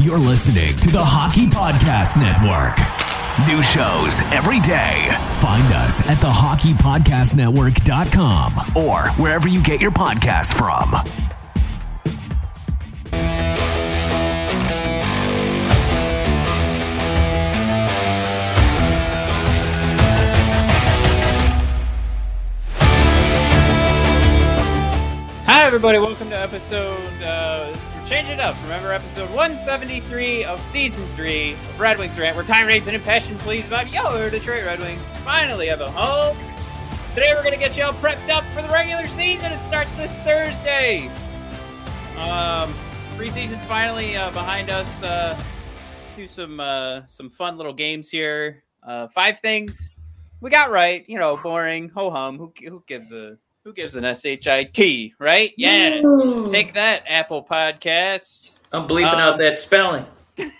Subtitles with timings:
[0.00, 2.78] You're listening to the Hockey Podcast Network.
[3.46, 5.14] New shows every day.
[5.40, 10.94] Find us at thehockeypodcastnetwork.com or wherever you get your podcasts from.
[25.44, 25.98] Hi, everybody.
[25.98, 27.22] Welcome to episode.
[27.22, 27.76] Uh,
[28.10, 28.56] changing it up.
[28.64, 33.38] Remember, episode 173 of season three of Red Wings Rant, where time rates and impassioned
[33.38, 36.36] pleas about your Detroit Red Wings finally have a home.
[37.14, 39.52] Today, we're going to get you all prepped up for the regular season.
[39.52, 41.06] It starts this Thursday.
[42.16, 42.74] Um,
[43.16, 44.88] preseason finally uh, behind us.
[45.04, 45.40] Uh,
[46.16, 48.64] do some uh, some fun little games here.
[48.82, 49.92] Uh, five things
[50.40, 51.04] we got right.
[51.06, 51.90] You know, boring.
[51.90, 52.38] Ho hum.
[52.38, 55.12] Who who gives a who gives an shit?
[55.18, 55.52] Right?
[55.56, 56.00] Yeah.
[56.50, 58.50] Take that, Apple Podcast.
[58.72, 60.06] I'm bleeping Um, out that spelling.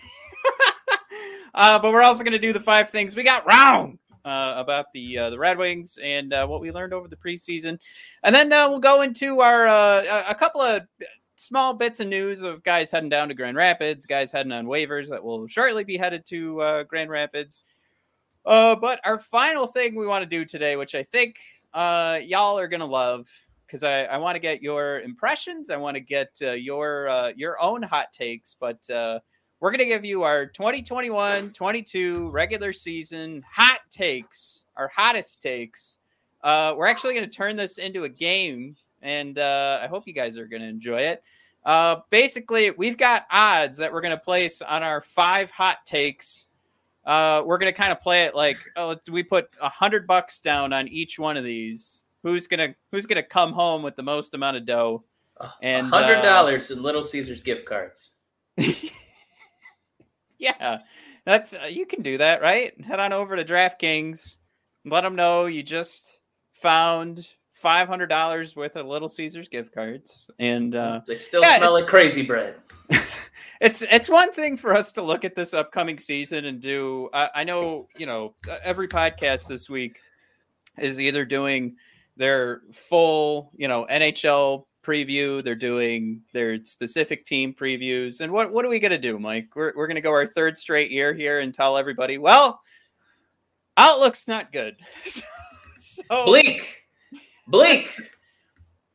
[1.52, 4.86] Uh, but we're also going to do the five things we got wrong uh, about
[4.94, 7.80] the uh, the Red Wings and uh, what we learned over the preseason,
[8.22, 10.82] and then uh, we'll go into our uh, a- a couple of
[11.34, 15.08] small bits of news of guys heading down to Grand Rapids, guys heading on waivers
[15.08, 17.62] that will shortly be headed to uh, Grand Rapids.
[18.46, 21.36] Uh, but our final thing we want to do today, which I think
[21.72, 23.28] uh, y'all are gonna love,
[23.66, 25.70] because I, I want to get your impressions.
[25.70, 29.20] I want to get uh, your uh, your own hot takes, but uh,
[29.60, 35.98] we're gonna give you our 2021-22 regular season hot takes, our hottest takes.
[36.42, 40.36] Uh, we're actually gonna turn this into a game, and uh, I hope you guys
[40.36, 41.22] are gonna enjoy it.
[41.64, 46.48] Uh, basically, we've got odds that we're gonna place on our five hot takes
[47.04, 50.40] uh, we're gonna kind of play it like oh, let's, we put a hundred bucks
[50.40, 52.04] down on each one of these.
[52.22, 55.04] Who's gonna Who's gonna come home with the most amount of dough?
[55.62, 58.10] And, hundred uh, dollars in Little Caesars gift cards.
[60.40, 60.78] Yeah,
[61.26, 62.72] that's uh, you can do that, right?
[62.82, 64.38] Head on over to DraftKings,
[64.86, 66.20] let them know you just
[66.52, 71.58] found five hundred dollars worth of Little Caesars gift cards, and uh, They still yeah,
[71.58, 72.56] smell like crazy bread.
[73.60, 77.10] it's it's one thing for us to look at this upcoming season and do.
[77.12, 80.00] I, I know you know every podcast this week
[80.78, 81.76] is either doing
[82.16, 88.64] their full you know NHL preview, they're doing their specific team previews, and what what
[88.64, 89.48] are we gonna do, Mike?
[89.54, 92.62] We're we're gonna go our third straight year here and tell everybody, well,
[93.76, 94.76] outlook's not good.
[95.78, 96.84] so Bleak,
[97.46, 97.94] bleak.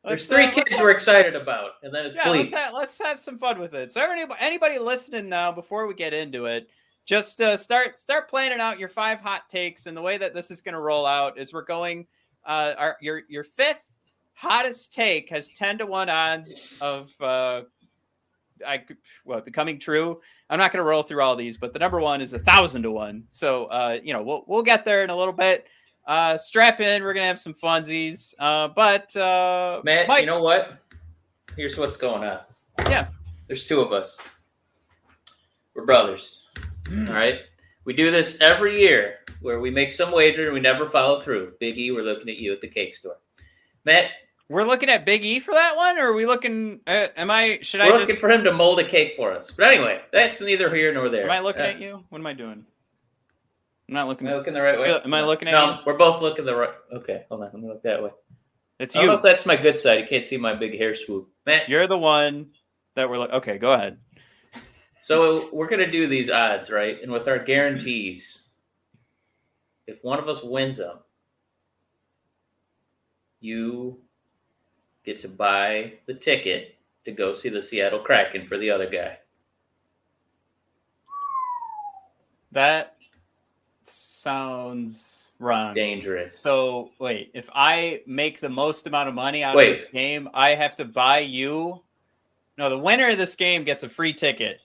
[0.06, 2.52] Let's, There's three uh, let's kids we're excited about, and then it's yeah, bleak.
[2.52, 3.92] let's have, let's have some fun with it.
[3.92, 6.68] So anybody, anybody listening now, before we get into it,
[7.04, 9.86] just uh, start start planning out your five hot takes.
[9.86, 12.06] And the way that this is going to roll out is we're going
[12.44, 13.82] uh, our your your fifth
[14.34, 17.62] hottest take has ten to one odds of uh,
[18.66, 18.84] I
[19.24, 20.20] well becoming true.
[20.48, 22.82] I'm not going to roll through all these, but the number one is a thousand
[22.84, 23.24] to one.
[23.30, 25.66] So uh, you know we'll we'll get there in a little bit.
[26.06, 27.02] Uh, strap in.
[27.02, 28.34] We're gonna have some funsies.
[28.38, 30.78] Uh, but uh, Matt, Mike, you know what?
[31.56, 32.40] Here's what's going on.
[32.80, 33.08] Yeah.
[33.48, 34.18] There's two of us.
[35.74, 36.44] We're brothers.
[36.90, 37.40] All right.
[37.84, 41.52] We do this every year where we make some wager and we never follow through.
[41.60, 43.16] Big E, we're looking at you at the cake store.
[43.84, 44.06] Matt,
[44.48, 46.80] We're looking at Big E for that one, or are we looking?
[46.86, 47.60] Uh, am I?
[47.62, 48.20] Should we're I looking just?
[48.20, 49.50] for him to mold a cake for us.
[49.52, 51.24] But anyway, that's neither here nor there.
[51.24, 52.04] Am I looking Uh, at you?
[52.08, 52.64] What am I doing?
[53.88, 54.26] I'm not looking.
[54.26, 55.00] Am I At, looking the right way?
[55.04, 55.78] Am I looking at no, you?
[55.86, 56.70] we're both looking the right.
[56.92, 57.50] Okay, hold on.
[57.52, 58.10] Let me look that way.
[58.80, 59.16] it's I don't know you.
[59.18, 60.00] if that's my good side.
[60.00, 61.28] You can't see my big hair swoop.
[61.46, 62.48] Matt, You're the one
[62.96, 63.30] that we're like.
[63.30, 63.98] Okay, go ahead.
[65.00, 67.00] so we're gonna do these odds, right?
[67.00, 68.44] And with our guarantees,
[69.86, 70.98] if one of us wins them,
[73.40, 73.98] you
[75.04, 79.18] get to buy the ticket to go see the Seattle Kraken for the other guy.
[82.50, 82.95] That
[84.30, 85.74] sounds wrong.
[85.74, 86.38] Dangerous.
[86.38, 89.70] So wait, if I make the most amount of money out Wait.
[89.70, 91.82] of this game, I have to buy you.
[92.58, 94.60] No, the winner of this game gets a free ticket.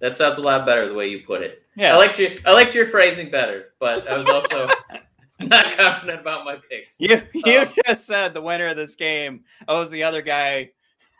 [0.00, 1.62] That sounds a lot better the way you put it.
[1.76, 1.94] Yeah.
[1.94, 4.68] I liked your I liked your phrasing better, but I was also
[5.40, 6.96] not confident about my picks.
[6.98, 10.70] You you Um, just said the winner of this game owes the other guy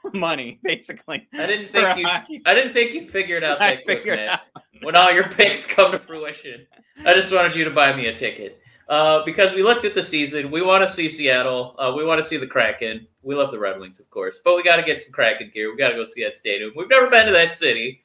[0.15, 1.29] money, basically.
[1.33, 2.07] I didn't think you.
[2.07, 2.43] hockey.
[2.47, 4.39] I didn't think you figured out that quick, figured man.
[4.83, 6.67] When all your picks come to fruition,
[7.05, 10.03] I just wanted you to buy me a ticket uh, because we looked at the
[10.03, 10.51] season.
[10.51, 11.75] We want to see Seattle.
[11.79, 13.07] Uh, we want to see the Kraken.
[13.23, 15.71] We love the Red Wings, of course, but we got to get some Kraken gear.
[15.71, 16.73] We got to go see that stadium.
[16.77, 18.03] We've never been to that city,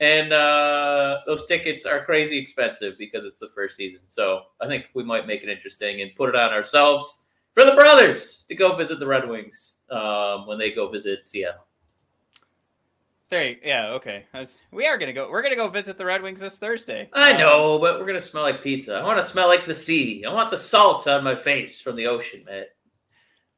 [0.00, 4.00] and uh, those tickets are crazy expensive because it's the first season.
[4.08, 7.20] So I think we might make it interesting and put it on ourselves
[7.54, 11.62] for the brothers to go visit the Red Wings um, when they go visit Seattle.
[13.28, 14.24] There, you, yeah, okay.
[14.70, 15.28] We are gonna go.
[15.28, 17.08] We're gonna go visit the Red Wings this Thursday.
[17.12, 18.94] I Um, know, but we're gonna smell like pizza.
[18.94, 20.24] I want to smell like the sea.
[20.24, 22.64] I want the salt on my face from the ocean, man.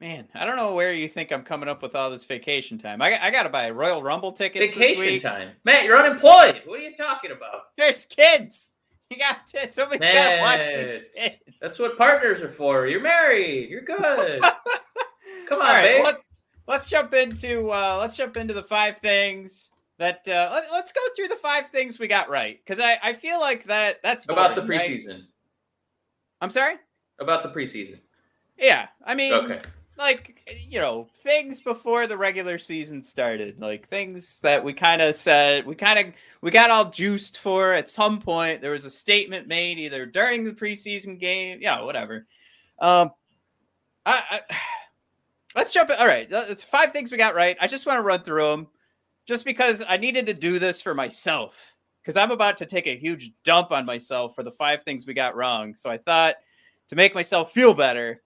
[0.01, 3.03] man, I don't know where you think I'm coming up with all this vacation time.
[3.03, 4.75] I, I gotta buy a Royal Rumble tickets.
[4.75, 5.85] this Vacation time, Matt.
[5.85, 6.63] You're unemployed.
[6.65, 7.65] What are you talking about?
[7.77, 8.71] There's kids.
[9.11, 11.37] You got to, somebody's gotta watch these kids.
[11.61, 12.87] That's what partners are for.
[12.87, 13.69] You're married.
[13.69, 14.43] You're good.
[15.49, 16.05] Come on, All right, babe.
[16.05, 16.25] let's,
[16.67, 21.01] let's jump into uh, let's jump into the five things that uh, let, let's go
[21.17, 24.55] through the five things we got right because I, I feel like that that's About
[24.55, 24.91] the boring, right?
[24.91, 25.23] preseason.
[26.41, 26.75] I'm sorry.
[27.19, 27.99] About the preseason.
[28.59, 29.61] Yeah, I mean, Okay.
[29.97, 35.17] like you know things before the regular season started like things that we kind of
[35.17, 38.91] said we kind of we got all juiced for at some point there was a
[38.91, 42.27] statement made either during the preseason game yeah whatever
[42.79, 43.11] um
[44.07, 44.57] I, I
[45.59, 48.03] let's jump in all right it's five things we got right i just want to
[48.03, 48.67] run through them
[49.27, 51.55] just because i needed to do this for myself
[52.03, 55.15] because i'm about to take a huge dump on myself for the five things we
[55.15, 56.37] got wrong so i thought
[56.89, 58.23] to make myself feel better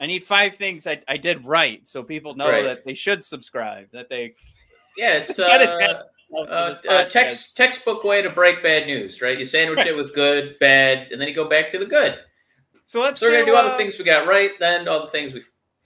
[0.00, 2.64] I need five things I, I did right, so people know Right.
[2.64, 3.86] that they should subscribe.
[3.92, 4.34] That they
[4.96, 6.02] Yeah, it's uh, Ted.
[6.36, 9.38] uh, uh, text, textbook way to break bad news, right?
[9.38, 12.18] You sandwich it with good, bad, and then you go back to the good.
[12.86, 15.00] So let's So we're gonna do all the uh, things we got right, then all
[15.00, 15.42] the things we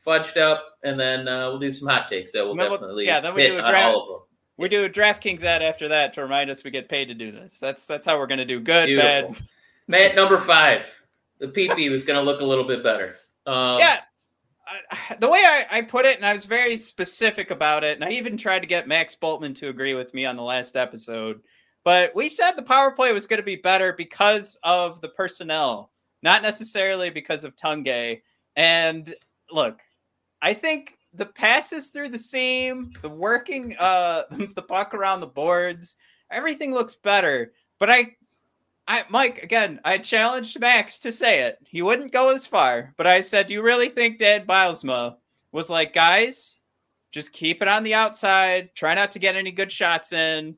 [0.09, 3.07] fudged up, and then uh, we'll do some hot takes that we'll Then we'll- definitely
[3.07, 3.95] yeah, then we do a draft.
[3.95, 4.29] all of them.
[4.57, 7.31] We do a DraftKings ad after that to remind us we get paid to do
[7.31, 7.59] this.
[7.61, 9.33] That's that's how we're gonna do good, Beautiful.
[9.33, 9.43] bad.
[9.87, 10.87] Matt, number five,
[11.39, 13.17] the PP was gonna look a little bit better.
[13.47, 14.01] Um, Yeah.
[14.91, 18.05] I, the way I, I put it, and I was very specific about it, and
[18.05, 21.41] I even tried to get Max Boltman to agree with me on the last episode.
[21.85, 25.91] But we said the power play was going to be better because of the personnel,
[26.23, 28.21] not necessarily because of Tanguay.
[28.57, 29.15] And
[29.51, 29.79] look,
[30.41, 35.97] I think the passes through the seam, the working uh the puck around the boards,
[36.31, 37.53] everything looks better.
[37.79, 38.17] But I
[38.87, 41.59] I Mike, again, I challenged Max to say it.
[41.67, 45.17] He wouldn't go as far, but I said, Do you really think Dan Bylsma
[45.53, 46.57] was like, guys,
[47.13, 50.57] just keep it on the outside, try not to get any good shots in.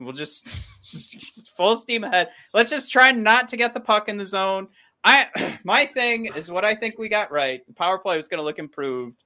[0.00, 0.46] We'll just,
[0.84, 2.30] just, just full steam ahead.
[2.52, 4.68] Let's just try not to get the puck in the zone.
[5.04, 7.66] I my thing is what I think we got right.
[7.66, 9.22] The power play was going to look improved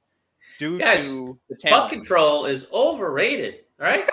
[0.59, 3.61] due Yes, to the Puck control is overrated.
[3.81, 4.05] All right.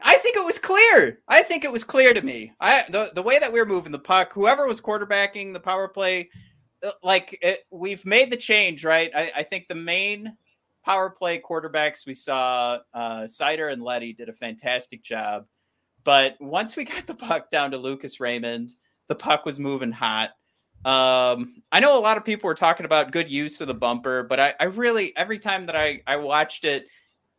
[0.00, 1.20] I think it was clear.
[1.28, 2.52] I think it was clear to me.
[2.60, 5.88] I the the way that we were moving the puck, whoever was quarterbacking the power
[5.88, 6.30] play,
[6.84, 9.10] uh, like it, we've made the change, right?
[9.14, 10.36] I, I think the main
[10.84, 15.46] power play quarterbacks we saw, uh, Seider and Leddy did a fantastic job.
[16.04, 18.72] But once we got the puck down to Lucas Raymond,
[19.08, 20.30] the puck was moving hot.
[20.84, 24.22] Um, I know a lot of people were talking about good use of the bumper,
[24.22, 26.86] but I, I really every time that I, I watched it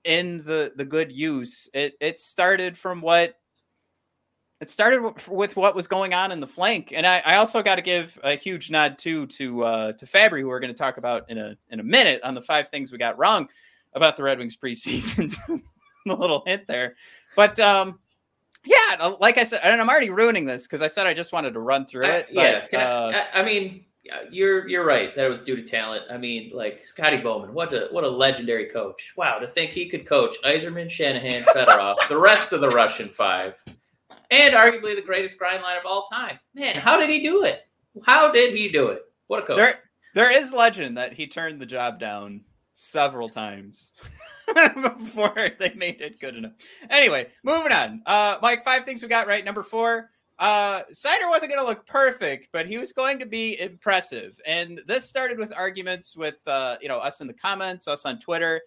[0.04, 3.36] in the the good use, it it started from what
[4.60, 7.76] it started with what was going on in the flank, and I, I also got
[7.76, 10.98] to give a huge nod too to uh, to Fabbri, who we're going to talk
[10.98, 13.48] about in a in a minute on the five things we got wrong
[13.94, 15.34] about the Red Wings preseason.
[16.08, 16.96] a little hint there,
[17.36, 18.00] but um,
[18.66, 21.32] yeah, uh, like I said, and I'm already ruining this because I said I just
[21.32, 22.28] wanted to run through it.
[22.30, 22.62] yeah.
[22.62, 23.86] but, Can uh, I, I, mean,
[24.30, 26.04] you're you're right that it was due to talent.
[26.12, 29.14] I mean, like Scotty Bowman, what a what a legendary coach!
[29.16, 33.56] Wow, to think he could coach Yzerman, Shanahan, Fedorov, the rest of the Russian five,
[34.32, 36.40] and arguably the greatest grind line of all time.
[36.54, 37.68] Man, how did he do it?
[38.06, 39.04] How did he do it?
[39.28, 39.58] What a coach!
[39.58, 39.80] There,
[40.16, 42.42] there is legend that he turned the job down
[42.74, 43.92] several times
[44.98, 46.54] before they made it good enough.
[46.90, 48.02] Anyway, moving on.
[48.06, 49.44] Uh, Mike, five things we got right.
[49.44, 53.60] Number four, uh, Seider wasn't going to look perfect, but he was going to be
[53.60, 54.40] impressive.
[54.46, 58.20] And this started with arguments with, uh, you know, us in the comments, us on
[58.20, 58.62] Twitter,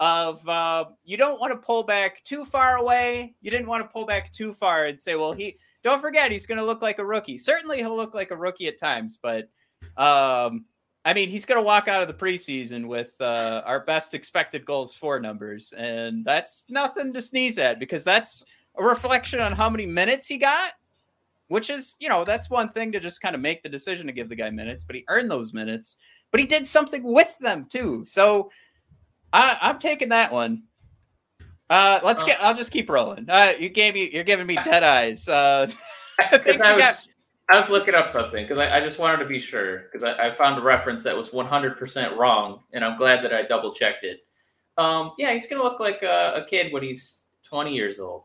[0.00, 3.34] of uh, you don't want to pull back too far away.
[3.40, 5.58] You didn't want to pull back too far and say, well, he.
[5.84, 7.38] Don't forget, he's going to look like a rookie.
[7.38, 9.48] Certainly, he'll look like a rookie at times, but
[9.96, 10.64] um,
[11.08, 14.66] I mean, he's going to walk out of the preseason with uh, our best expected
[14.66, 18.44] goals for numbers, and that's nothing to sneeze at because that's
[18.76, 20.72] a reflection on how many minutes he got.
[21.46, 24.12] Which is, you know, that's one thing to just kind of make the decision to
[24.12, 25.96] give the guy minutes, but he earned those minutes,
[26.30, 28.04] but he did something with them too.
[28.06, 28.50] So
[29.32, 30.64] I, I'm taking that one.
[31.70, 32.38] Uh, let's get.
[32.42, 33.30] I'll just keep rolling.
[33.30, 34.10] Uh, you gave me.
[34.12, 35.26] You're giving me dead eyes.
[35.26, 35.70] Uh,
[36.18, 37.16] I got- was
[37.50, 40.28] I was looking up something because I, I just wanted to be sure because I,
[40.28, 44.04] I found a reference that was 100% wrong and I'm glad that I double checked
[44.04, 44.20] it.
[44.76, 48.24] Um, yeah, he's gonna look like a, a kid when he's 20 years old.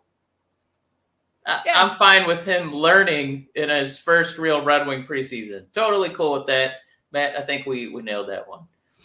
[1.45, 1.81] I, Yeah.
[1.81, 5.65] I'm fine with him learning in his first real Red Wing preseason.
[5.73, 6.75] Totally cool with that,
[7.11, 7.37] Matt.
[7.37, 8.61] I think we we nailed that one.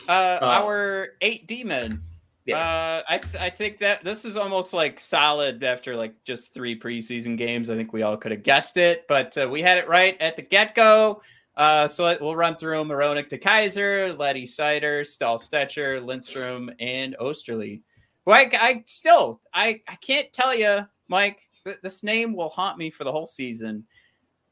[0.08, 2.02] Uh, Uh, our eight D men,
[2.48, 2.56] Yeah.
[2.56, 6.78] Uh, I th- I think that this is almost like solid after like just three
[6.78, 7.68] preseason games.
[7.68, 10.36] I think we all could have guessed it, but uh, we had it right at
[10.36, 11.20] the get go.
[11.58, 12.88] Uh, so we'll run through them:
[13.28, 17.82] to Kaiser, Leddy Seider, Staal Stecher, Lindstrom, and Oesterle.
[18.24, 21.40] Who I, I still I I can't tell you, Mike.
[21.64, 23.84] Th- this name will haunt me for the whole season.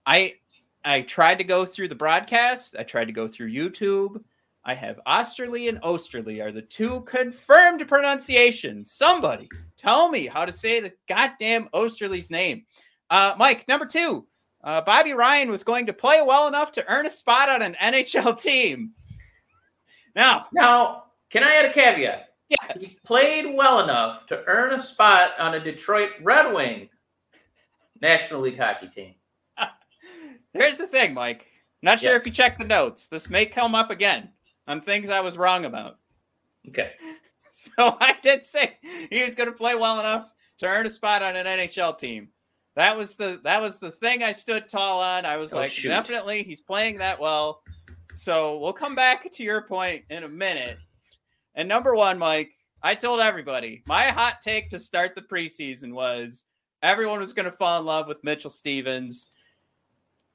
[0.05, 0.35] I
[0.85, 2.77] I tried to go through the broadcast.
[2.79, 4.23] I tried to go through YouTube.
[4.69, 8.91] I have Oesterle and Oesterle are the two confirmed pronunciations.
[8.91, 12.67] Somebody tell me how to say the goddamn Oesterle's name.
[13.09, 14.27] Uh, Mike, number two,
[14.65, 17.77] uh, Bobby Ryan was going to play well enough to earn a spot on an
[17.81, 18.91] NHL team.
[20.17, 22.31] Now, Now, can I add a caveat?
[22.49, 26.89] He yes, played well enough to earn a spot on a Detroit Red Wing
[28.01, 29.15] National League hockey team.
[30.53, 31.47] here's the thing, Mike.
[31.83, 32.21] Not sure Yes.
[32.21, 33.07] if you checked the notes.
[33.07, 34.31] This may come up again
[34.67, 35.99] on things I was wrong about.
[36.69, 36.93] Okay.
[37.59, 38.77] So I did say
[39.09, 42.29] he was going to play well enough to earn a spot on an NHL team.
[42.75, 45.25] That was the that was the thing I stood tall on.
[45.25, 45.89] I was Oh, like, shoot.
[45.89, 47.63] definitely, he's playing that well.
[48.15, 50.77] So we'll come back to your point in a minute.
[51.55, 56.45] And number one, Mike, I told everybody my hot take to start the preseason was
[56.83, 59.29] everyone was going to fall in love with Mitchell Stephens.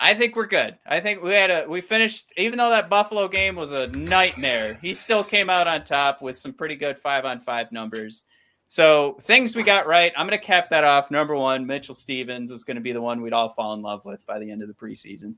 [0.04, 0.78] I think we're good.
[0.84, 4.80] I think we had a we finished even though that Buffalo game was a nightmare.
[4.82, 8.26] He still came out on top with some pretty good 5 on 5 numbers.
[8.68, 10.14] So, things we got right.
[10.18, 11.12] I'm going to cap that off.
[11.12, 14.06] Number 1, Mitchell Stephens is going to be the one we'd all fall in love
[14.06, 15.36] with by the end of the preseason.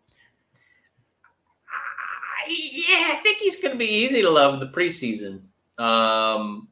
[2.48, 5.41] Yeah, I think he's going to be easy to love in the preseason.
[5.84, 6.67] Um,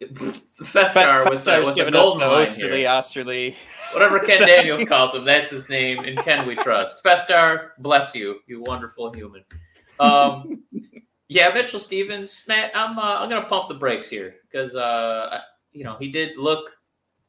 [0.00, 2.88] Feftar with the, with the golden the line Oesterle, here.
[2.88, 3.54] Oesterle.
[3.92, 6.04] Whatever Ken Daniels calls him, that's his name.
[6.04, 7.02] And Ken we trust.
[7.02, 9.42] Feftar, bless you, you wonderful human.
[9.98, 10.62] Um,
[11.28, 15.40] yeah, Mitchell Stephens, Matt, I'm uh, I'm gonna pump the brakes here because uh,
[15.72, 16.70] you know he did look.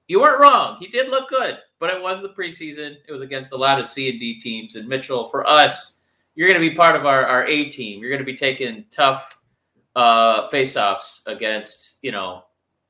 [0.07, 0.77] You weren't wrong.
[0.79, 2.97] He did look good, but it was the preseason.
[3.07, 6.01] It was against a lot of C and D teams, and Mitchell for us,
[6.35, 8.01] you're gonna be part of our our A team.
[8.01, 9.39] You're gonna be taking tough
[9.95, 12.43] uh, face-offs against you know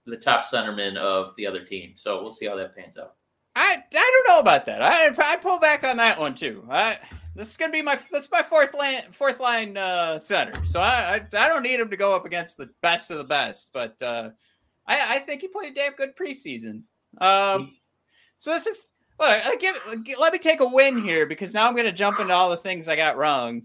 [0.10, 1.94] the top centerman of the other team.
[1.96, 3.16] So we'll see how that pans out.
[3.56, 4.82] I I don't know about that.
[4.82, 6.66] I I pull back on that one too.
[6.70, 6.98] I
[7.36, 10.66] this is gonna be my this is my fourth line fourth line uh, center.
[10.66, 13.24] So I, I I don't need him to go up against the best of the
[13.24, 14.30] best, but uh,
[14.88, 16.84] I I think he played a damn good preseason.
[17.20, 17.76] Um,
[18.38, 18.88] so this is
[19.20, 19.30] look.
[19.30, 19.76] I give
[20.20, 22.88] let me take a win here because now I'm gonna jump into all the things
[22.88, 23.64] I got wrong.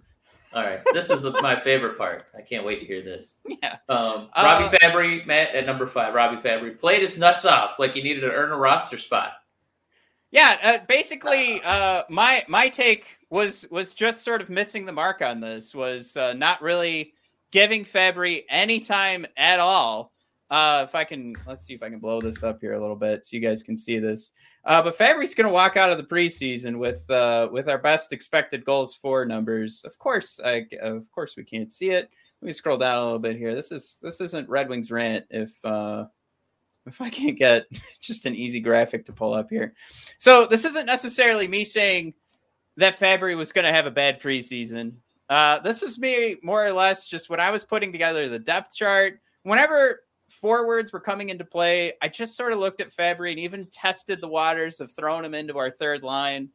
[0.55, 2.27] All right, this is my favorite part.
[2.37, 3.39] I can't wait to hear this.
[3.63, 3.77] Yeah.
[3.89, 6.15] Um, Uh, Robby Fabbri, Matt at number five.
[6.15, 9.33] Robby Fabbri played his nuts off like he needed to earn a roster spot.
[10.31, 15.23] Yeah, uh, basically, uh, my my take was was just sort of missing the mark
[15.23, 15.75] on this.
[15.75, 17.15] Was uh, not really
[17.51, 20.13] giving Fabbri any time at all.
[20.51, 22.97] Uh, if I can, let's see if I can blow this up here a little
[22.97, 24.33] bit so you guys can see this.
[24.67, 28.13] Uh, but Fabbri's going to walk out of the preseason with uh, with our best
[28.13, 29.83] expected goals for numbers.
[29.85, 32.09] Of course, I, of course we can't see it.
[32.41, 33.55] Let me scroll down a little bit here.
[33.55, 35.27] This is this isn't Red Wings rant.
[35.29, 36.07] If uh,
[36.87, 37.67] if I can't get
[38.01, 39.75] just an easy graphic to pull up here.
[40.19, 42.15] So this isn't necessarily me saying
[42.77, 44.95] that Fabbri was going to have a bad preseason.
[45.29, 48.75] Uh, this was me more or less just when I was putting together the depth
[48.75, 49.21] chart.
[49.43, 50.04] Whenever
[50.35, 54.21] forwards were coming into play, I just sort of looked at Fabbri and even tested
[54.21, 56.51] the waters of throwing him into our third line.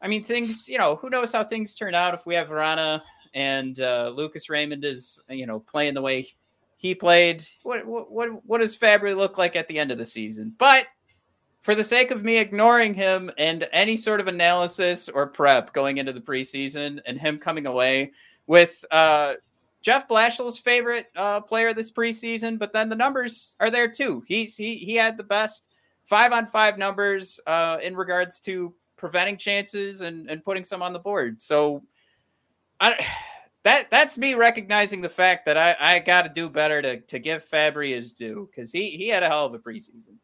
[0.00, 3.02] I mean, things, you know, who knows how things turn out if we have Vrana
[3.34, 6.28] and uh, Lucas Raymond is, you know, playing the way
[6.76, 7.46] he played.
[7.62, 10.54] What, what, what, does Fabbri look like at the end of the season?
[10.56, 10.86] But
[11.60, 15.98] for the sake of me ignoring him and any sort of analysis or prep going
[15.98, 18.12] into the preseason and him coming away
[18.46, 19.34] with uh,
[19.82, 24.24] Jeff Blashill's favorite uh, player this preseason, but then the numbers are there too.
[24.26, 25.68] He's he he had the best
[26.04, 30.92] five on five numbers uh, in regards to preventing chances and, and putting some on
[30.92, 31.42] the board.
[31.42, 31.82] So
[32.80, 33.06] I
[33.64, 37.18] that that's me recognizing the fact that I, I got to do better to to
[37.18, 40.16] give Fabbri his due because he he had a hell of a preseason.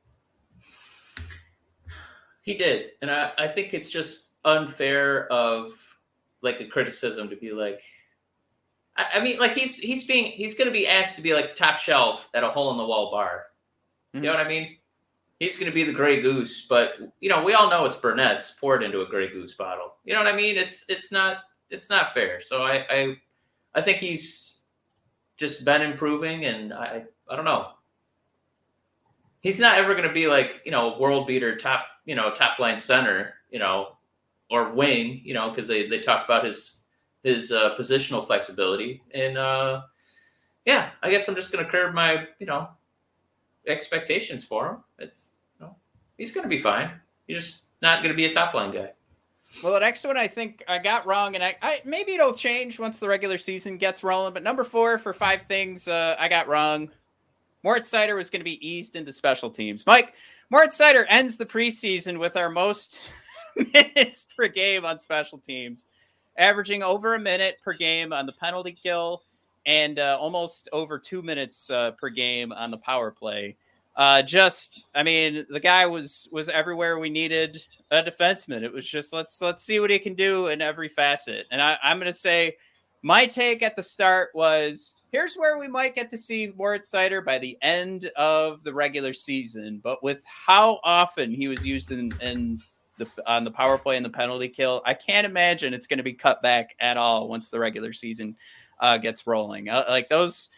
[2.42, 5.72] He did, and I, I think it's just unfair of
[6.40, 7.82] like a criticism to be like.
[8.96, 11.54] I, I mean, like he's he's being he's going to be asked to be like
[11.54, 13.44] top shelf at a hole in the wall bar.
[14.12, 14.26] You hmm.
[14.26, 14.76] know what I mean?
[15.38, 18.52] He's going to be the Grey Goose, but you know we all know it's Burnett's
[18.52, 19.94] poured into a Grey Goose bottle.
[20.04, 20.56] You know what I mean?
[20.56, 21.38] It's it's not
[21.70, 22.40] it's not fair.
[22.40, 23.16] So I I,
[23.74, 24.58] I think he's
[25.36, 27.70] just been improving, and I I don't know.
[29.40, 32.58] He's not ever going to be like you know world beater top you know top
[32.58, 33.96] line center you know
[34.50, 36.81] or wing you know because they they talk about his
[37.22, 39.82] his uh, positional flexibility and uh,
[40.64, 42.68] yeah I guess I'm just going to curb my you know
[43.66, 44.76] expectations for him.
[44.98, 45.76] It's you know,
[46.16, 46.90] he's going to be fine.
[47.26, 48.92] He's just not going to be a top line guy.
[49.62, 52.78] Well, the next one I think I got wrong, and I, I maybe it'll change
[52.78, 54.32] once the regular season gets rolling.
[54.32, 56.90] But number four for five things uh, I got wrong.
[57.62, 59.86] Moritz Seider was going to be eased into special teams.
[59.86, 60.14] Mike,
[60.50, 62.98] Moritz Seider ends the preseason with our most
[63.56, 65.86] minutes per game on special teams,
[66.36, 69.22] averaging over a minute per game on the penalty kill
[69.66, 73.56] and uh, almost over two minutes uh, per game on the power play.
[73.94, 78.62] Uh, just, I mean, the guy was was everywhere we needed a defenseman.
[78.62, 81.46] It was just let's let's see what he can do in every facet.
[81.50, 82.56] And I, I'm going to say,
[83.02, 87.22] my take at the start was here's where we might get to see Moritz Seider
[87.22, 89.80] by the end of the regular season.
[89.84, 92.62] But with how often he was used in, in
[93.04, 96.04] the on the power play and the penalty kill, I can't imagine it's going to
[96.04, 98.36] be cut back at all once the regular season
[98.80, 99.68] uh, gets rolling.
[99.68, 100.48] Uh, like those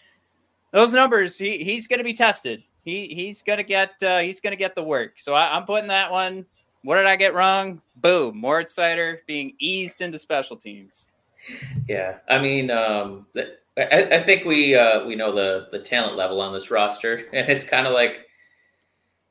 [0.72, 4.56] those numbers, he, he's going to be tested he he's gonna get uh, he's gonna
[4.56, 5.18] get the work.
[5.18, 6.44] So I, am putting that one.
[6.82, 7.80] What did I get wrong?
[7.96, 11.06] Boom, Moritz Seider being eased into special teams.
[11.88, 13.26] Yeah, I mean, um,
[13.78, 17.48] I, I, think we uh, we know the the talent level on this roster, and
[17.48, 18.26] it's kind of like,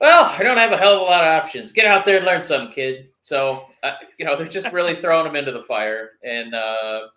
[0.04, 1.72] well, I don't have a hell of a lot of options.
[1.72, 3.08] Get out there and learn something, kid.
[3.24, 7.08] So uh, you know, they're just really throwing them into the fire, and uh,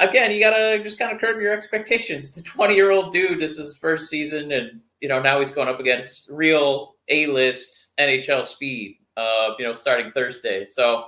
[0.00, 2.26] again, you gotta just kind of curb your expectations.
[2.26, 3.38] It's a 20 year old dude.
[3.38, 7.28] This is his first season, and you know now he's going up against real A
[7.28, 8.96] list NHL speed.
[9.16, 10.66] Uh, you know, starting Thursday.
[10.66, 11.04] So,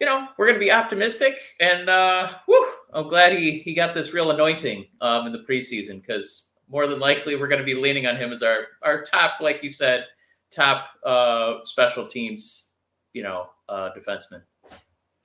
[0.00, 4.12] you know, we're gonna be optimistic, and uh, whew, I'm glad he he got this
[4.12, 8.06] real anointing um, in the preseason because more than likely we're going to be leaning
[8.06, 10.06] on him as our our top, like you said,
[10.50, 12.70] top uh, special teams,
[13.12, 14.42] you know, uh, defenseman.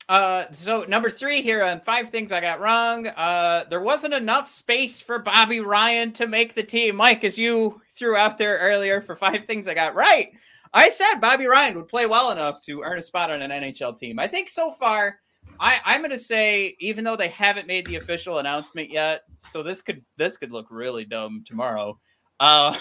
[0.09, 3.07] Uh, so number three here on five things I got wrong.
[3.07, 6.97] Uh, there wasn't enough space for Bobby Ryan to make the team.
[6.97, 10.33] Mike, as you threw out there earlier for five things I got right,
[10.73, 13.97] I said Bobby Ryan would play well enough to earn a spot on an NHL
[13.97, 14.19] team.
[14.19, 15.19] I think so far,
[15.59, 19.63] I, I'm going to say, even though they haven't made the official announcement yet, so
[19.63, 21.99] this could this could look really dumb tomorrow.
[22.39, 22.77] Uh,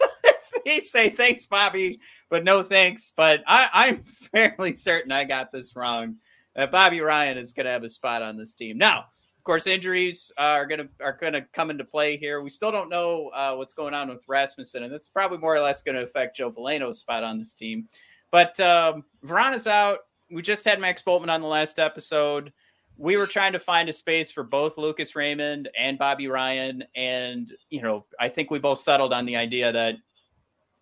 [0.64, 3.12] they say thanks, Bobby, but no thanks.
[3.16, 6.16] But I, I'm fairly certain I got this wrong
[6.54, 8.76] that Bobby Ryan is going to have a spot on this team.
[8.76, 9.06] Now,
[9.38, 12.42] of course, injuries are going to are to come into play here.
[12.42, 15.60] We still don't know uh, what's going on with Rasmussen, and that's probably more or
[15.60, 17.88] less going to affect Joe Veleno's spot on this team.
[18.30, 20.00] But um, Vrana's out.
[20.30, 22.52] We just had Max Boltman on the last episode.
[22.96, 27.52] We were trying to find a space for both Lucas Raymond and Bobby Ryan, and
[27.70, 29.96] you know, I think we both settled on the idea that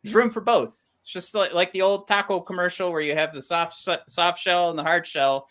[0.02, 0.76] there's room for both.
[1.02, 3.76] It's just like, like the old taco commercial where you have the soft
[4.08, 5.48] soft shell and the hard shell.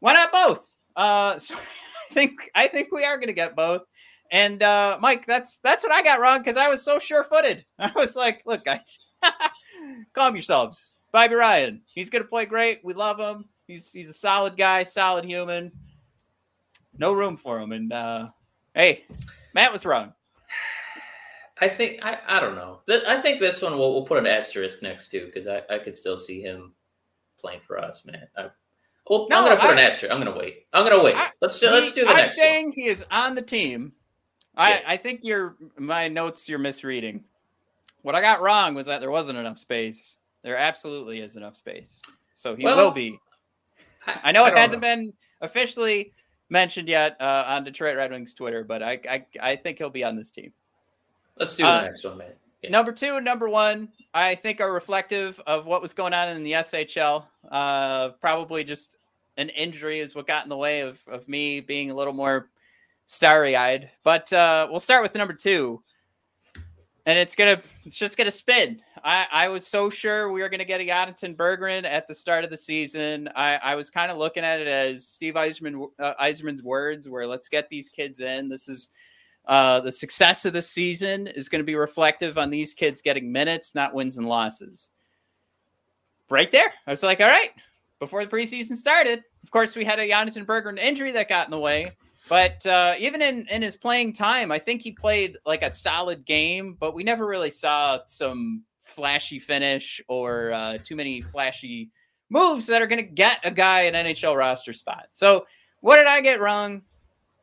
[0.00, 0.66] Why not both?
[0.96, 3.84] Uh, so I think I think we are going to get both.
[4.30, 7.64] And uh, Mike, that's that's what I got wrong because I was so sure-footed.
[7.78, 8.98] I was like, "Look, guys,
[10.14, 10.94] calm yourselves.
[11.12, 12.84] Bobby Ryan, he's going to play great.
[12.84, 13.46] We love him.
[13.66, 15.72] He's he's a solid guy, solid human.
[16.96, 18.28] No room for him." And uh,
[18.74, 19.04] hey,
[19.54, 20.12] Matt was wrong.
[21.60, 22.80] I think I, I don't know.
[23.06, 25.94] I think this one we'll, we'll put an asterisk next to because I, I could
[25.94, 26.72] still see him
[27.38, 28.26] playing for us, man.
[28.36, 28.46] I,
[29.08, 30.12] well, no, I'm gonna put I, an asterisk.
[30.12, 30.66] I'm gonna wait.
[30.72, 31.16] I'm gonna wait.
[31.16, 32.32] I, let's do, he, let's do the I'm next.
[32.32, 32.72] I'm saying one.
[32.72, 33.92] he is on the team.
[34.56, 34.80] I yeah.
[34.86, 36.48] I think you're my notes.
[36.48, 37.24] You're misreading.
[38.02, 40.16] What I got wrong was that there wasn't enough space.
[40.42, 42.00] There absolutely is enough space,
[42.34, 43.18] so he well, will be.
[44.06, 44.88] I, know it hasn't know.
[44.88, 46.12] been officially
[46.48, 50.04] mentioned yet uh, on Detroit Red Wings Twitter, but I, I I think he'll be
[50.04, 50.52] on this team.
[51.36, 52.32] Let's do the uh, next one, man.
[52.62, 52.70] Yeah.
[52.70, 56.42] Number two and number one, I think are reflective of what was going on in
[56.42, 57.24] the SHL.
[57.50, 58.96] Uh, probably just
[59.38, 62.50] an injury is what got in the way of, of me being a little more
[63.06, 63.90] starry eyed.
[64.04, 65.82] But uh, we'll start with number two.
[67.06, 68.82] And it's gonna it's just gonna spin.
[69.04, 72.44] I, I was so sure we were gonna get a Jonatan Berggren at the start
[72.44, 73.28] of the season.
[73.34, 77.26] I, I was kind of looking at it as Steve Yzerman uh, Yzerman's words, where
[77.26, 78.48] let's get these kids in.
[78.48, 78.90] This is
[79.46, 83.32] uh, the success of the season is going to be reflective on these kids getting
[83.32, 84.90] minutes, not wins and losses.
[86.28, 87.50] Right there, I was like, all right.
[87.98, 91.50] Before the preseason started, of course, we had a Jonatan Berggren injury that got in
[91.50, 91.92] the way.
[92.28, 96.24] But uh, even in, in his playing time, I think he played like a solid
[96.24, 101.90] game, but we never really saw some flashy finish or uh, too many flashy
[102.28, 105.06] moves that are going to get a guy an NHL roster spot.
[105.12, 105.46] So,
[105.80, 106.82] what did I get wrong?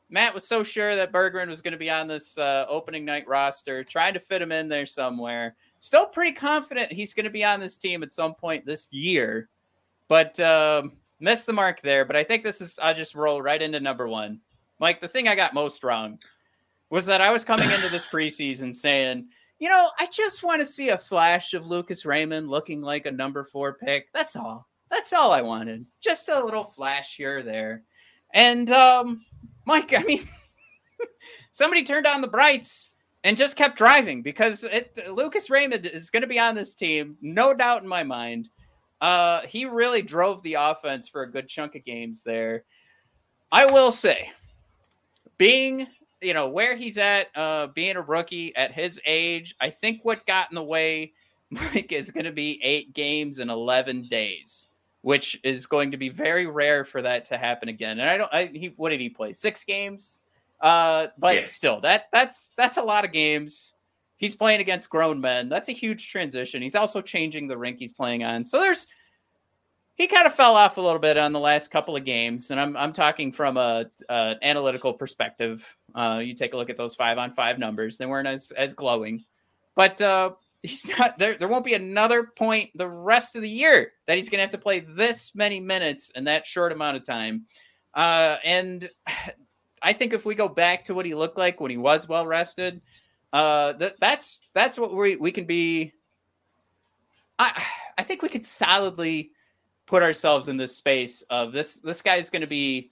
[0.09, 3.27] Matt was so sure that Berggren was going to be on this uh, opening night
[3.27, 5.55] roster, trying to fit him in there somewhere.
[5.79, 9.49] Still pretty confident he's going to be on this team at some point this year,
[10.07, 12.05] but um, missed the mark there.
[12.05, 14.39] But I think this is, I just roll right into number one.
[14.79, 16.19] Mike, the thing I got most wrong
[16.89, 19.27] was that I was coming into this preseason saying
[19.59, 23.11] you know, I just want to see a flash of Lucas Raymond looking like a
[23.11, 24.07] number four pick.
[24.13, 24.67] That's all.
[24.89, 25.85] That's all I wanted.
[26.01, 27.83] Just a little flash here or there.
[28.33, 29.25] And um,
[29.65, 30.27] Mike, I mean,
[31.51, 32.91] somebody turned on the brights
[33.23, 37.17] and just kept driving because it, Lucas Raymond is going to be on this team,
[37.21, 38.49] no doubt in my mind.
[39.01, 42.63] Uh, he really drove the offense for a good chunk of games there.
[43.51, 44.31] I will say,
[45.37, 45.87] being
[46.21, 50.25] you know where he's at, uh, being a rookie at his age, I think what
[50.25, 51.13] got in the way,
[51.49, 54.67] Mike, is going to be eight games in eleven days,
[55.01, 57.99] which is going to be very rare for that to happen again.
[57.99, 59.33] And I don't, I, he what did he play?
[59.33, 60.21] Six games,
[60.61, 61.45] uh, but yeah.
[61.45, 63.73] still, that that's that's a lot of games.
[64.17, 65.47] He's playing against grown men.
[65.47, 66.63] That's a huge transition.
[66.63, 68.45] He's also changing the rink he's playing on.
[68.45, 68.87] So there's
[69.97, 72.59] he kind of fell off a little bit on the last couple of games, and
[72.59, 75.75] I'm I'm talking from a, a analytical perspective.
[75.97, 78.73] Uh, you take a look at those five on five numbers; they weren't as as
[78.75, 79.25] glowing,
[79.75, 80.31] but uh,
[80.61, 81.37] he's not there.
[81.37, 84.51] There won't be another point the rest of the year that he's going to have
[84.51, 87.45] to play this many minutes in that short amount of time.
[87.93, 88.89] Uh, and
[89.81, 92.25] I think if we go back to what he looked like when he was well
[92.25, 92.81] rested,
[93.31, 95.93] uh, that that's that's what we we can be.
[97.39, 97.63] I
[97.97, 99.31] I think we could solidly
[99.85, 102.89] put ourselves in this space of this this guy's going to be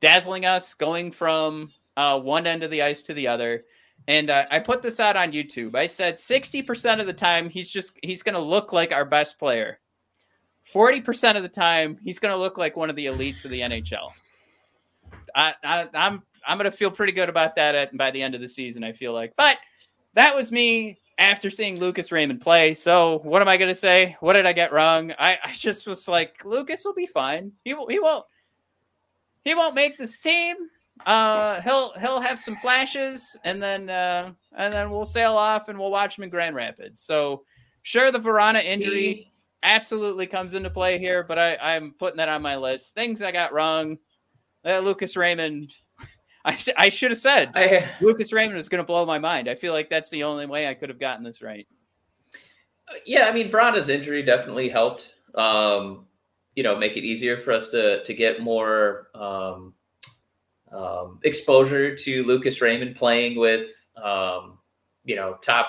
[0.00, 3.64] dazzling us, going from uh, one end of the ice to the other.
[4.08, 5.74] And uh, I put this out on YouTube.
[5.74, 9.38] I said 60% of the time he's just he's going to look like our best
[9.38, 9.80] player.
[10.72, 13.60] 40% of the time he's going to look like one of the elites of the
[13.60, 14.10] NHL.
[15.34, 18.34] I, I I'm I'm going to feel pretty good about that at, by the end
[18.34, 18.84] of the season.
[18.84, 19.58] I feel like, but
[20.14, 22.74] that was me after seeing Lucas Raymond play.
[22.74, 24.16] So what am I going to say?
[24.20, 25.12] What did I get wrong?
[25.18, 27.52] I, I just was like, Lucas will be fine.
[27.64, 28.24] He he won't
[29.44, 30.56] he won't make this team.
[31.04, 35.78] Uh, he'll he'll have some flashes, and then uh, and then we'll sail off and
[35.78, 37.02] we'll watch him in Grand Rapids.
[37.02, 37.44] So
[37.82, 39.32] sure, the Vrana injury
[39.62, 42.94] absolutely comes into play here, but I I'm putting that on my list.
[42.94, 43.98] Things I got wrong.
[44.64, 45.72] Uh, Lucas Raymond
[46.44, 49.48] I, I should have said I, Lucas Raymond is going to blow my mind.
[49.48, 51.66] I feel like that's the only way I could have gotten this right.
[53.04, 55.12] Yeah, I mean, Vrana's injury definitely helped.
[55.34, 56.06] Um,
[56.54, 59.74] you know, make it easier for us to to get more um,
[60.76, 63.68] um, exposure to Lucas Raymond playing with
[64.02, 64.58] um,
[65.04, 65.68] you know top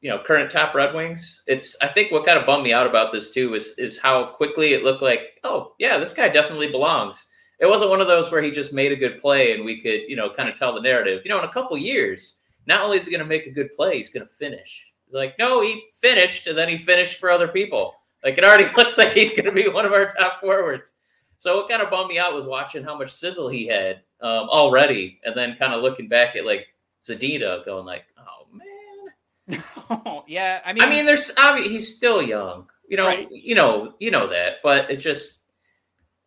[0.00, 1.42] you know current top Red Wings.
[1.46, 4.24] It's I think what kind of bummed me out about this too is is how
[4.24, 7.26] quickly it looked like oh yeah this guy definitely belongs
[7.62, 10.00] it wasn't one of those where he just made a good play and we could,
[10.08, 11.22] you know, kind of tell the narrative.
[11.24, 13.72] You know, in a couple years, not only is he going to make a good
[13.76, 14.90] play, he's going to finish.
[15.06, 17.94] He's like, no, he finished and then he finished for other people.
[18.24, 20.96] Like it already looks like he's going to be one of our top forwards.
[21.38, 24.48] So what kind of bummed me out was watching how much sizzle he had um,
[24.48, 26.66] already, and then kind of looking back at like
[27.02, 32.68] Zadina, going like, "Oh man." yeah, I mean, I mean, there's obviously he's still young,
[32.88, 33.28] you know, right.
[33.30, 35.42] you know, you know that, but it just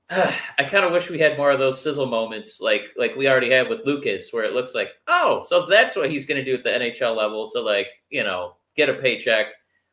[0.10, 3.51] I kind of wish we had more of those sizzle moments, like like we already
[3.51, 6.58] have with Lucas, where it looks like, oh, so that's what he's going to do
[6.58, 9.47] at the NHL level to like you know get a paycheck,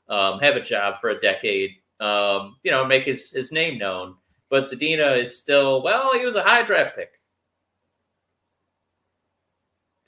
[0.08, 4.16] um, have a job for a decade, um, you know, make his his name known.
[4.50, 7.12] But Zadina is still well, he was a high draft pick,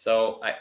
[0.04, 0.52] so I.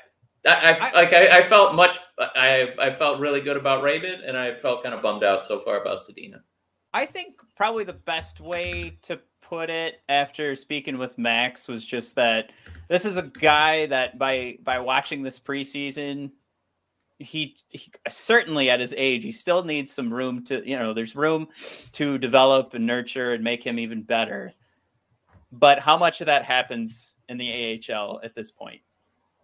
[0.45, 4.37] I, I like I, I, felt much I I felt really good about Raven, and
[4.37, 6.41] I felt kind of bummed out so far about Zadina.
[6.93, 12.15] I think probably the best way to put it after speaking with Max was just
[12.15, 12.51] that
[12.89, 16.31] this is a guy that by by watching this preseason
[17.19, 21.15] he, he, certainly at his age he still needs some room to you know there's
[21.15, 21.47] room
[21.93, 24.53] to develop and nurture and make him even better
[25.51, 28.81] but how much of that happens in the AHL at this point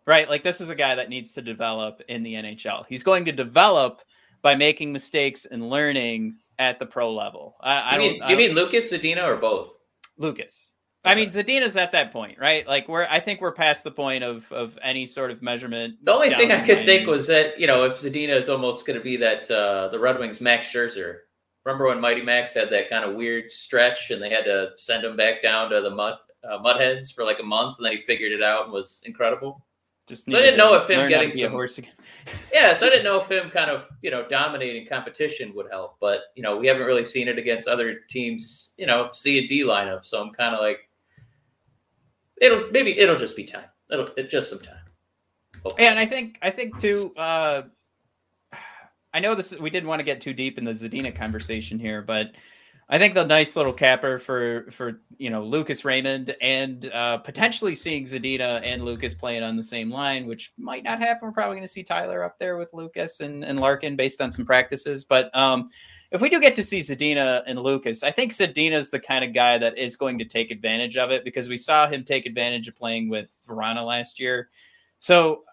[0.10, 3.26] right like this is a guy that needs to develop in the NHL he's going
[3.26, 4.02] to develop
[4.42, 8.56] by making mistakes and learning at the pro level I, I mean, do you mean
[8.56, 9.80] Lucas Zadina or both
[10.20, 10.74] Lucas.
[11.06, 12.68] I mean, Zadina's at that point, right?
[12.68, 15.96] Like we're, I think we're past the point of of any sort of measurement.
[16.04, 19.00] The only thing I could think was that you know if Zadina is almost going
[19.00, 21.20] to be that uh, the Red Wings Max Scherzer.
[21.66, 25.04] Remember when Mighty Max had that kind of weird stretch and they had to send
[25.04, 27.94] him back down to the mud uh, Mud Hens for like a month, and then
[27.94, 29.66] he figured it out and was incredible.
[30.10, 31.94] Just so I didn't know if him getting some horse again.
[32.54, 35.98] yeah, so I didn't know if him kind of you know dominating competition would help,
[36.02, 38.74] but you know we haven't really seen it against other teams.
[38.76, 40.80] You know, C and D lineup, so I'm kind of like,
[42.42, 43.66] it'll maybe it'll just be time.
[43.92, 44.78] It'll it just some time.
[45.64, 45.88] Hopefully.
[45.88, 47.14] And I think I think too.
[47.16, 47.64] Uh,
[49.14, 49.54] I know this.
[49.60, 52.32] We didn't want to get too deep in the Zadina conversation here, but
[52.92, 57.76] I think the nice little capper for for you know Lucas Raymond and uh, potentially
[57.76, 61.28] seeing Zadina and Lucas playing on the same line, which might not happen.
[61.28, 64.32] We're probably going to see Tyler up there with Lucas and, and Larkin based on
[64.32, 65.06] some practices.
[65.06, 65.70] But um,
[66.10, 69.24] if we do get to see Zadina and Lucas, I think Zadina is the kind
[69.24, 72.26] of guy that is going to take advantage of it because we saw him take
[72.26, 74.50] advantage of playing with Vrana last year.
[74.98, 75.44] So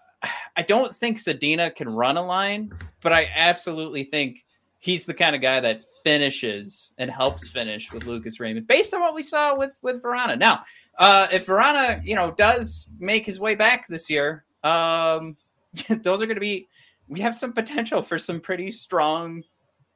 [0.57, 2.73] I don't think Zadina can run a line,
[3.03, 4.46] but I absolutely think
[4.79, 9.01] he's the kind of guy that finishes and helps finish with Lucas Raymond, based on
[9.01, 10.39] what we saw with with Vrana.
[10.39, 10.65] Now,
[10.99, 15.37] uh, if Vrana, you know, does make his way back this year, um,
[15.89, 16.69] those are going to be.
[17.09, 19.45] We have some potential for some pretty strong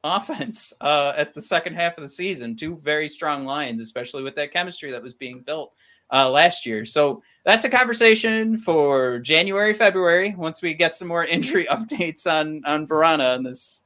[0.05, 2.57] offense uh, at the second half of the season.
[2.57, 5.73] Two very strong lines, especially with that chemistry that was being built
[6.12, 6.85] uh, last year.
[6.85, 10.35] So that's a conversation for January, February.
[10.37, 13.85] Once we get some more injury updates on on Vrana and this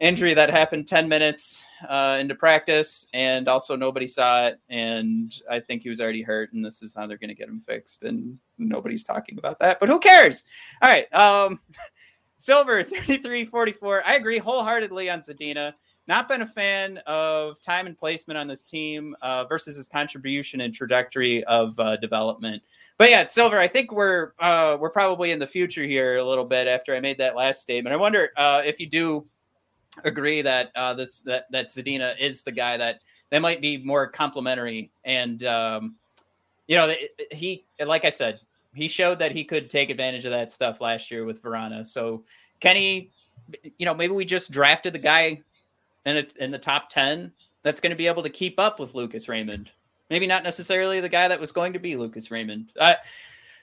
[0.00, 5.60] injury that happened 10 minutes uh, into practice and also nobody saw it and i
[5.60, 8.02] think he was already hurt and this is how they're going to get him fixed
[8.02, 10.44] and nobody's talking about that but who cares?
[10.82, 11.60] All right um
[12.38, 15.74] silver 3344 i agree wholeheartedly on zadina.
[16.06, 20.60] Not been a fan of time and placement on this team uh, versus his contribution
[20.60, 22.62] and trajectory of uh, development.
[22.98, 26.44] But yeah, Silver, I think we're uh, we're probably in the future here a little
[26.44, 27.94] bit after I made that last statement.
[27.94, 29.26] I wonder uh, if you do
[30.02, 34.06] agree that uh, this that that Zadina is the guy that they might be more
[34.06, 35.96] complimentary and um,
[36.66, 36.92] you know
[37.30, 38.40] he like I said
[38.74, 41.86] he showed that he could take advantage of that stuff last year with Vrana.
[41.86, 42.24] So
[42.60, 43.10] Kenny,
[43.78, 45.42] you know maybe we just drafted the guy
[46.04, 48.94] in a, in the top ten that's going to be able to keep up with
[48.94, 49.70] Lucas Raymond.
[50.10, 52.72] Maybe not necessarily the guy that was going to be Lucas Raymond.
[52.78, 52.94] Uh,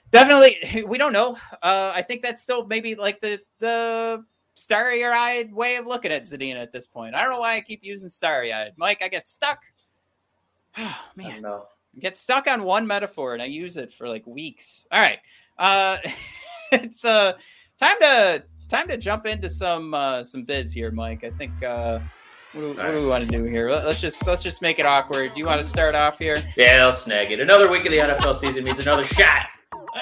[0.09, 1.37] definitely, we don't know.
[1.61, 6.23] Uh, I think that's still maybe like the the starry eyed way of looking at
[6.23, 7.15] Zadina at this point.
[7.15, 8.73] I don't know why I keep using starry eyed.
[8.77, 9.59] Mike, I get stuck.
[10.77, 11.45] Oh, man.
[11.45, 11.59] I
[11.99, 14.87] get stuck on one metaphor and I use it for like weeks.
[14.89, 15.19] All right.
[15.59, 15.97] Uh,
[16.71, 17.33] it's uh,
[17.77, 21.25] time to time to jump into some uh, some biz here, Mike.
[21.25, 21.99] I think uh,
[22.53, 22.91] what, do, what right.
[22.91, 23.69] do we want to do here?
[23.69, 25.33] Let's just let's just make it awkward.
[25.33, 26.41] Do you want to start off here?
[26.55, 27.41] Yeah, I'll snag it.
[27.41, 29.47] Another week of the NFL season means another shot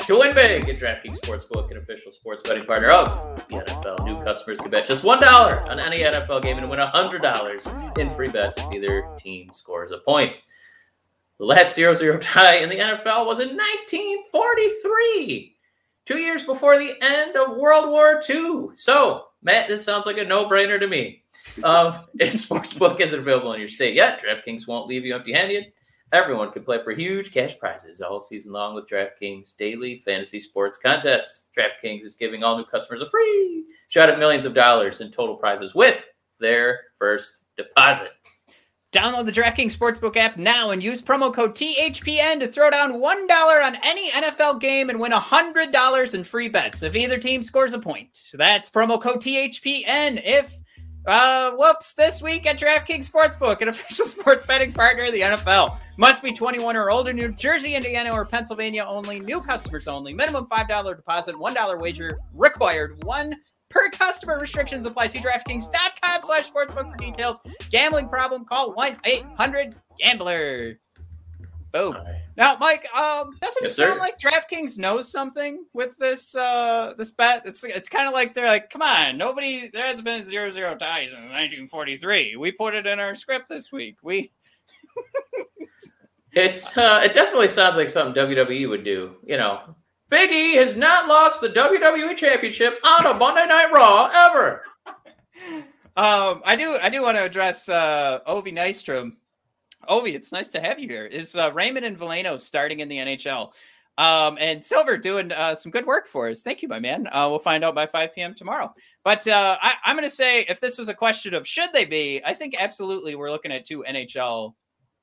[0.06, 4.06] to win big at DraftKings Sportsbook, an official sports betting partner of the NFL.
[4.06, 8.30] New customers can bet just $1 on any NFL game and win $100 in free
[8.30, 10.44] bets if either team scores a point.
[11.40, 15.56] The last 0 0 tie in the NFL was in 1943,
[16.06, 18.76] two years before the end of World War II.
[18.76, 21.24] So, Matt, this sounds like a no brainer to me.
[21.64, 25.72] Um, if Sportsbook isn't available in your state yet, DraftKings won't leave you empty handed.
[26.12, 30.78] Everyone can play for huge cash prizes all season long with DraftKings daily fantasy sports
[30.78, 31.50] contests.
[31.56, 35.36] DraftKings is giving all new customers a free shot at millions of dollars in total
[35.36, 36.04] prizes with
[36.40, 38.12] their first deposit.
[38.92, 43.64] Download the DraftKings Sportsbook app now and use promo code THPN to throw down $1
[43.64, 47.78] on any NFL game and win $100 in free bets if either team scores a
[47.78, 48.20] point.
[48.34, 50.59] That's promo code THPN if
[51.10, 55.78] uh, whoops, this week at DraftKings Sportsbook, an official sports betting partner of the NFL.
[55.98, 59.20] Must be 21 or older, New Jersey, Indiana, or Pennsylvania only.
[59.20, 60.14] New customers only.
[60.14, 63.04] Minimum $5 deposit, $1 wager required.
[63.04, 63.36] One
[63.70, 65.08] per customer restrictions apply.
[65.08, 67.40] See DraftKings.com slash sportsbook for details.
[67.70, 70.80] Gambling problem, call 1-800-GAMBLER.
[71.72, 71.98] Boom.
[72.36, 74.00] Now, Mike, um, doesn't yes, it sound sir.
[74.00, 77.44] like DraftKings knows something with this uh this bet?
[77.46, 80.76] It's it's kind of like they're like, come on, nobody there hasn't been zero zero
[80.76, 82.38] ties in 1943.
[82.38, 83.98] We put it in our script this week.
[84.02, 84.32] We
[86.32, 89.76] It's uh it definitely sounds like something WWE would do, you know.
[90.12, 94.64] Biggie has not lost the WWE championship on a Monday Night Raw ever.
[95.96, 99.14] um, I do I do want to address uh Ovi Nystrom
[99.90, 101.06] Ovi, it's nice to have you here.
[101.06, 103.52] Is uh, Raymond and Veleno starting in the NHL?
[103.98, 106.42] Um, and Silver doing uh, some good work for us.
[106.42, 107.08] Thank you, my man.
[107.12, 108.34] Uh, we'll find out by 5 p.m.
[108.34, 108.74] tomorrow.
[109.04, 111.84] But uh, I, am going to say if this was a question of should they
[111.84, 114.54] be, I think absolutely we're looking at two NHL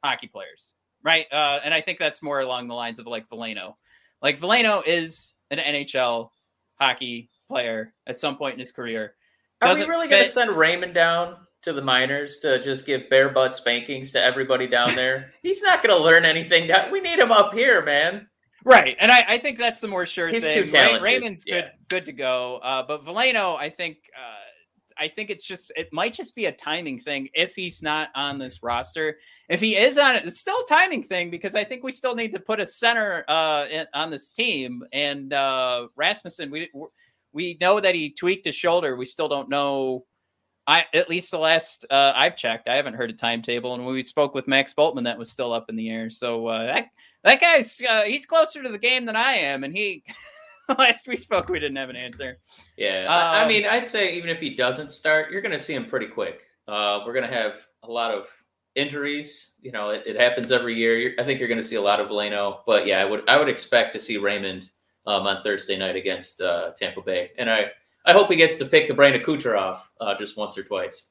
[0.03, 1.27] hockey players, right?
[1.31, 3.75] Uh, and I think that's more along the lines of like Veleno.
[4.23, 6.31] Like Veleno is an NHL
[6.77, 9.15] hockey player at some point in his career.
[9.61, 11.37] Are we really going to send Raymond down?
[11.63, 15.33] To the minors to just give bare butt spankings to everybody down there.
[15.43, 16.71] He's not going to learn anything.
[16.91, 18.29] We need him up here, man.
[18.65, 20.65] Right, and I, I think that's the more sure He's thing.
[20.65, 21.03] Too talented.
[21.03, 21.61] Raymond's yeah.
[21.61, 22.57] good, good to go.
[22.57, 24.47] Uh, but Veleno, I think, uh,
[24.99, 28.39] I think it's just it might just be a timing thing if he's not on
[28.39, 29.19] this roster.
[29.49, 32.17] If he is on it, it's still a timing thing because I think we still
[32.17, 34.83] need to put a center uh, in, on this team.
[34.93, 36.69] And uh, Rasmussen, we
[37.33, 38.97] we know that he tweaked his shoulder.
[38.97, 40.07] We still don't know
[40.67, 43.75] I at least the last uh, I've checked, I haven't heard a timetable.
[43.75, 46.11] And when we spoke with Max Boltman, that was still up in the air.
[46.11, 46.87] So uh, that
[47.25, 50.03] that guy's uh, he's closer to the game than I am, and he.
[50.79, 52.39] last we spoke, we didn't have an answer.
[52.77, 55.75] Yeah, I, I mean, I'd say even if he doesn't start, you're going to see
[55.75, 56.41] him pretty quick.
[56.67, 58.27] Uh, we're going to have a lot of
[58.75, 59.55] injuries.
[59.61, 60.99] You know, it, it happens every year.
[60.99, 63.29] You're, I think you're going to see a lot of Veleno, but yeah, I would
[63.29, 64.69] I would expect to see Raymond
[65.07, 67.67] um, on Thursday night against uh, Tampa Bay, and I
[68.07, 71.11] I hope he gets to pick the brain of Kucherov uh, just once or twice.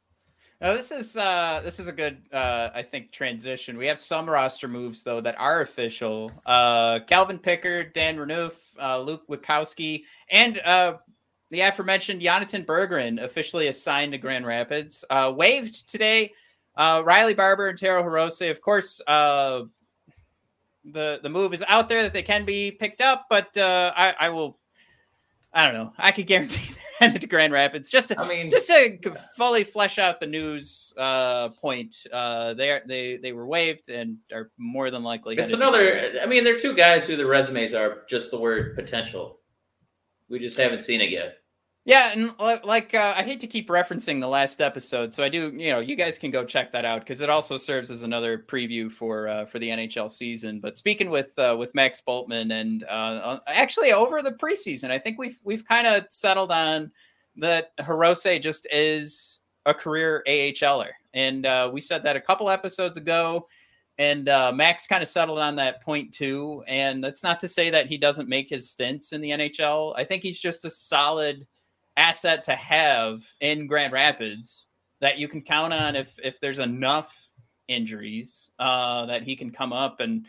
[0.62, 3.78] Now this is uh, this is a good uh, I think transition.
[3.78, 6.32] We have some roster moves though that are official.
[6.46, 10.94] Uh, Calvin Pickard, Dan Renouf, uh, Luke Witkowski, and uh,
[11.52, 15.04] the aforementioned Jonatan Berggren officially assigned to Grand Rapids.
[15.10, 16.32] Uh, waived today.
[16.78, 18.50] Riley Barber and Taro Hirose.
[18.50, 19.70] Of course, the
[20.86, 24.58] the move is out there that they can be picked up, but I, I will.
[25.54, 25.94] I don't know.
[25.98, 28.98] I could guarantee headed to Grand Rapids just to, I mean, just to
[29.38, 31.96] fully flesh out the news uh, point.
[32.12, 35.36] Uh, they are, they they were waived and are more than likely.
[35.36, 36.20] It's headed to Grand another.
[36.22, 39.40] I mean, they're two guys who the resumes are just the word potential.
[40.30, 41.38] We just haven't seen it yet.
[41.88, 42.34] Yeah, and
[42.66, 45.54] like uh, I hate to keep referencing the last episode, so I do.
[45.56, 48.40] You know, you guys can go check that out because it also serves as another
[48.40, 50.60] preview for uh, for the NHL season.
[50.60, 54.98] But speaking with uh, with Max Bultman and uh, uh, actually over the preseason, I
[54.98, 56.92] think we've we've kind of settled on
[57.36, 62.98] that Hirose just is a career AHLer, and uh, we said that a couple episodes
[62.98, 63.48] ago.
[63.98, 66.66] And Max kind of settled on that point too.
[66.68, 69.94] And that's not to say that he doesn't make his stints in the NHL.
[69.96, 71.48] I think he's just a solid
[71.98, 74.68] asset to have in Grand Rapids
[75.02, 77.14] that you can count on if if there's enough
[77.68, 80.26] injuries uh, that he can come up and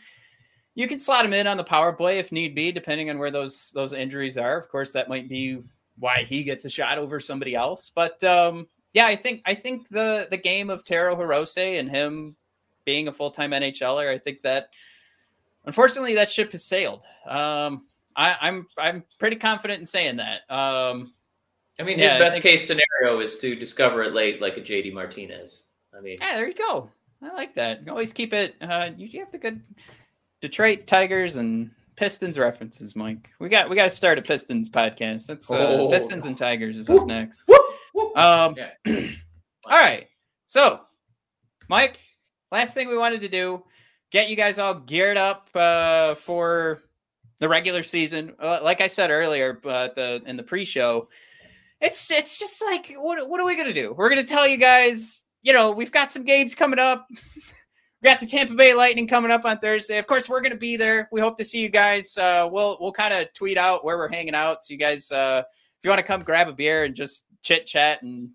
[0.75, 3.31] you can slot him in on the power play if need be, depending on where
[3.31, 4.57] those those injuries are.
[4.57, 5.63] Of course, that might be
[5.97, 7.91] why he gets a shot over somebody else.
[7.93, 12.35] But um, yeah, I think I think the the game of Taro Hirose and him
[12.85, 14.69] being a full time NHLer, I think that
[15.65, 17.01] unfortunately that ship has sailed.
[17.27, 20.49] Um, I, I'm I'm pretty confident in saying that.
[20.49, 21.13] Um,
[21.79, 24.93] I mean, Yeah, his best case scenario is to discover it late, like a JD
[24.93, 25.63] Martinez.
[25.95, 26.89] I mean, Yeah, there you go.
[27.21, 27.85] I like that.
[27.85, 28.55] You always keep it.
[28.61, 29.61] Uh, you you have the good
[30.41, 33.31] Detroit Tigers and Pistons references, Mike.
[33.39, 35.25] We got we got to start a Pistons podcast.
[35.25, 35.89] That's uh, Oh.
[35.89, 37.39] Pistons and Tigers is up next.
[37.47, 37.61] whoop,
[37.93, 38.17] whoop.
[38.17, 38.71] Um, Yeah.
[39.65, 40.07] all right.
[40.45, 40.81] So,
[41.67, 41.99] Mike,
[42.51, 43.63] last thing we wanted to do,
[44.11, 46.83] get you guys all geared up uh, for
[47.39, 48.33] the regular season.
[48.39, 51.09] Uh, like I said earlier, but the in the pre-show,
[51.81, 53.93] it's it's just like what what are we gonna do?
[53.95, 57.07] We're gonna tell you guys, you know, we've got some games coming up.
[57.99, 59.97] We got the Tampa Bay Lightning coming up on Thursday.
[59.97, 61.09] Of course, we're gonna be there.
[61.11, 62.15] We hope to see you guys.
[62.15, 65.41] Uh, we'll we'll kind of tweet out where we're hanging out, so you guys, uh,
[65.47, 68.29] if you want to come grab a beer and just chit chat and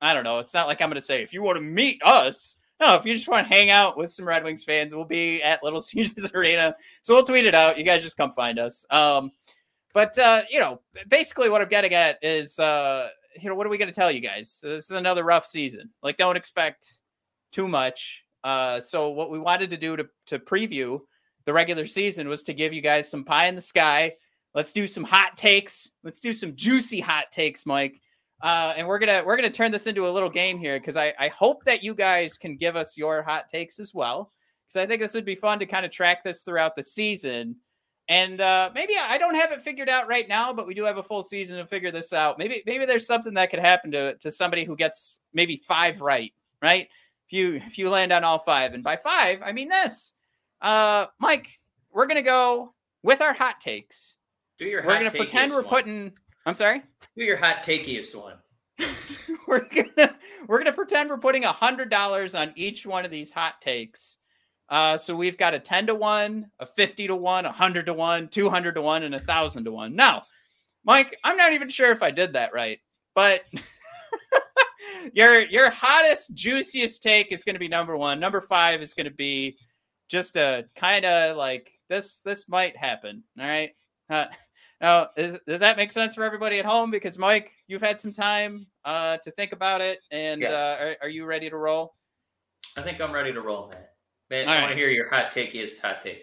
[0.00, 0.38] I don't know.
[0.38, 2.58] It's not like I'm to say if you want to meet us.
[2.78, 5.42] No, if you just want to hang out with some Red Wings fans, we'll be
[5.42, 6.76] at Little Caesars Arena.
[7.00, 7.78] So we'll tweet it out.
[7.78, 8.84] You guys just come find us.
[8.90, 9.32] Um,
[9.96, 13.08] but uh, you know, basically what I'm getting at is, uh,
[13.40, 14.58] you know, what are we going to tell you guys?
[14.62, 15.88] This is another rough season.
[16.02, 16.86] Like, don't expect
[17.50, 18.22] too much.
[18.44, 21.00] Uh, so what we wanted to do to to preview
[21.46, 24.12] the regular season was to give you guys some pie in the sky.
[24.54, 25.90] Let's do some hot takes.
[26.04, 28.02] Let's do some juicy hot takes, Mike.
[28.42, 31.14] Uh, and we're gonna we're gonna turn this into a little game here because I,
[31.18, 34.30] I hope that you guys can give us your hot takes as well
[34.68, 37.56] because I think this would be fun to kind of track this throughout the season.
[38.08, 40.96] And uh, maybe I don't have it figured out right now, but we do have
[40.96, 42.38] a full season to figure this out.
[42.38, 46.32] Maybe maybe there's something that could happen to to somebody who gets maybe five right,
[46.62, 46.88] right?
[47.26, 50.12] If you if you land on all five, and by five I mean this,
[50.62, 51.58] uh, Mike,
[51.92, 54.16] we're gonna go with our hot takes.
[54.58, 55.70] do your We're hot gonna pretend we're one.
[55.70, 56.12] putting.
[56.44, 56.82] I'm sorry.
[57.16, 58.36] do your hot takiest one.
[59.48, 60.14] we're gonna
[60.46, 64.18] we're gonna pretend we're putting a hundred dollars on each one of these hot takes.
[64.68, 67.92] Uh, so we've got a ten to one, a fifty to one, a hundred to
[67.94, 69.94] one, two hundred to one, and a thousand to one.
[69.94, 70.24] Now,
[70.84, 72.78] Mike, I'm not even sure if I did that right,
[73.14, 73.42] but
[75.12, 78.18] your your hottest, juiciest take is going to be number one.
[78.20, 79.56] Number five is going to be
[80.08, 82.20] just a kind of like this.
[82.24, 83.22] This might happen.
[83.38, 83.70] All right.
[84.10, 84.26] Uh,
[84.80, 86.90] now, is, does that make sense for everybody at home?
[86.90, 90.52] Because Mike, you've had some time uh, to think about it, and Yes.
[90.52, 91.94] uh, are, are you ready to roll?
[92.76, 93.80] I think I'm ready to roll, man.
[94.30, 94.62] Man, All I right.
[94.62, 96.22] want to hear your hot takiest hot take.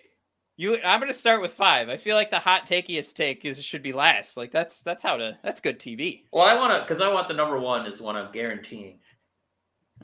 [0.56, 1.90] You, I'm going to start with five.
[1.90, 4.38] I feel like the hot takiest take is should be last.
[4.38, 6.24] Like that's that's how to that's good TV.
[6.32, 9.00] Well, I want to because I want the number one is one I'm guaranteeing.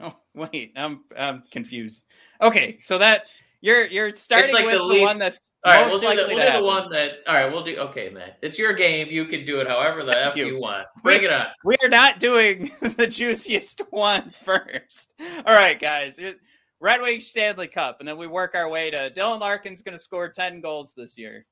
[0.02, 2.04] Oh wait, I'm I'm confused.
[2.42, 3.24] Okay, so that
[3.62, 6.18] you're you're starting like with the the, least- one that's All right, Most we'll do,
[6.24, 7.12] the, we'll do the one that.
[7.28, 7.78] All right, we'll do.
[7.78, 9.08] Okay, man, it's your game.
[9.12, 10.48] You can do it however the f you.
[10.48, 10.88] you want.
[11.04, 11.48] Bring it on.
[11.66, 15.10] We are not doing the juiciest one first.
[15.46, 16.18] All right, guys.
[16.18, 16.40] It-
[16.80, 20.04] Red Wings Stanley Cup, and then we work our way to Dylan Larkin's going to
[20.04, 21.46] score 10 goals this year.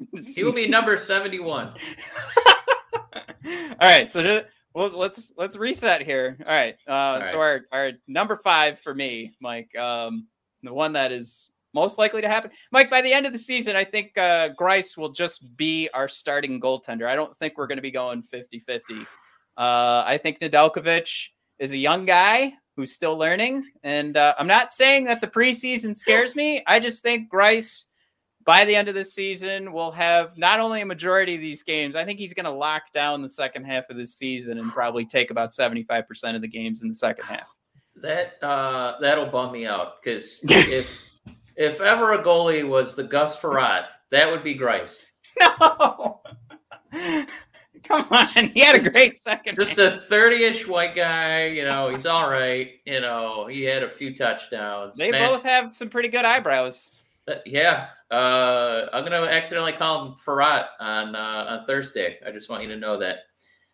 [0.34, 1.68] He will be number seventy-one.
[3.46, 4.42] All right, so ju-
[4.74, 6.36] well, let's let's reset here.
[6.44, 10.26] All right, uh, so our our number five for me, Mike, um,
[10.62, 12.90] the one that is most likely to happen, Mike.
[12.90, 16.60] By the end of the season, I think uh, Greiss will just be our starting
[16.60, 17.06] goaltender.
[17.06, 18.80] I don't think we're going to be going 50-50.
[19.56, 21.08] Uh, I think Nedeljkovic
[21.58, 25.96] is a young guy who's still learning, and uh, I'm not saying that the preseason
[25.96, 26.62] scares me.
[26.66, 27.84] I just think Greiss
[28.44, 31.96] by the end of this season, we'll have not only a majority of these games,
[31.96, 35.06] I think he's going to lock down the second half of this season and probably
[35.06, 37.48] take about 75% of the games in the second half.
[37.96, 41.02] That uh, that'll bum me out because if
[41.56, 45.04] if ever a goalie was the Gus Frerotte, that would be Greiss.
[45.60, 46.20] No.
[47.88, 48.48] Come on.
[48.54, 49.56] He had a great second.
[49.56, 51.46] Just a thirty-ish white guy.
[51.46, 52.70] You know, he's all right.
[52.86, 54.96] You know, he had a few touchdowns.
[54.96, 56.92] they Man, both have some pretty good eyebrows.
[57.28, 62.18] Uh, yeah, uh, I'm gonna accidentally call him Frerotte on uh, on Thursday.
[62.26, 63.18] I just want you to know that.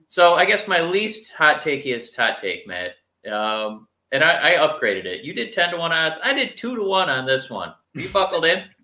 [0.07, 2.95] So I guess my least hot takiest hot take, Matt,
[3.33, 5.25] um, and I, I upgraded it.
[5.25, 6.19] You did ten to one odds.
[6.25, 7.75] I did two to one on this one.
[7.95, 8.65] You buckled in.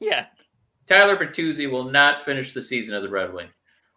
[0.00, 0.26] Yeah.
[0.88, 3.46] Tyler Bertuzzi will not finish the season as a Red Wing.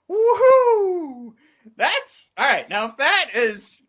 [0.10, 1.32] Woohoo!
[1.78, 2.70] That's all right.
[2.70, 3.82] Now, if that is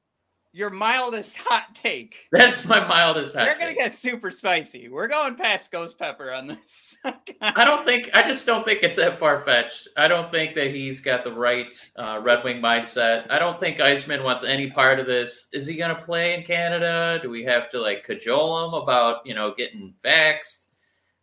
[0.52, 3.46] your mildest hot take, That's my mildest hot take.
[3.48, 3.90] you're going to take.
[3.92, 4.88] get super spicy.
[4.88, 6.96] We're going past Ghost Pepper on this.
[7.42, 8.08] I don't think.
[8.14, 9.88] I just don't think it's that far fetched.
[9.98, 13.26] I don't think that he's got the right uh, Red Wing mindset.
[13.30, 15.48] I don't think Iceman wants any part of this.
[15.52, 17.20] Is he going to play in Canada?
[17.22, 20.68] Do we have to like cajole him about you know getting vaxxed?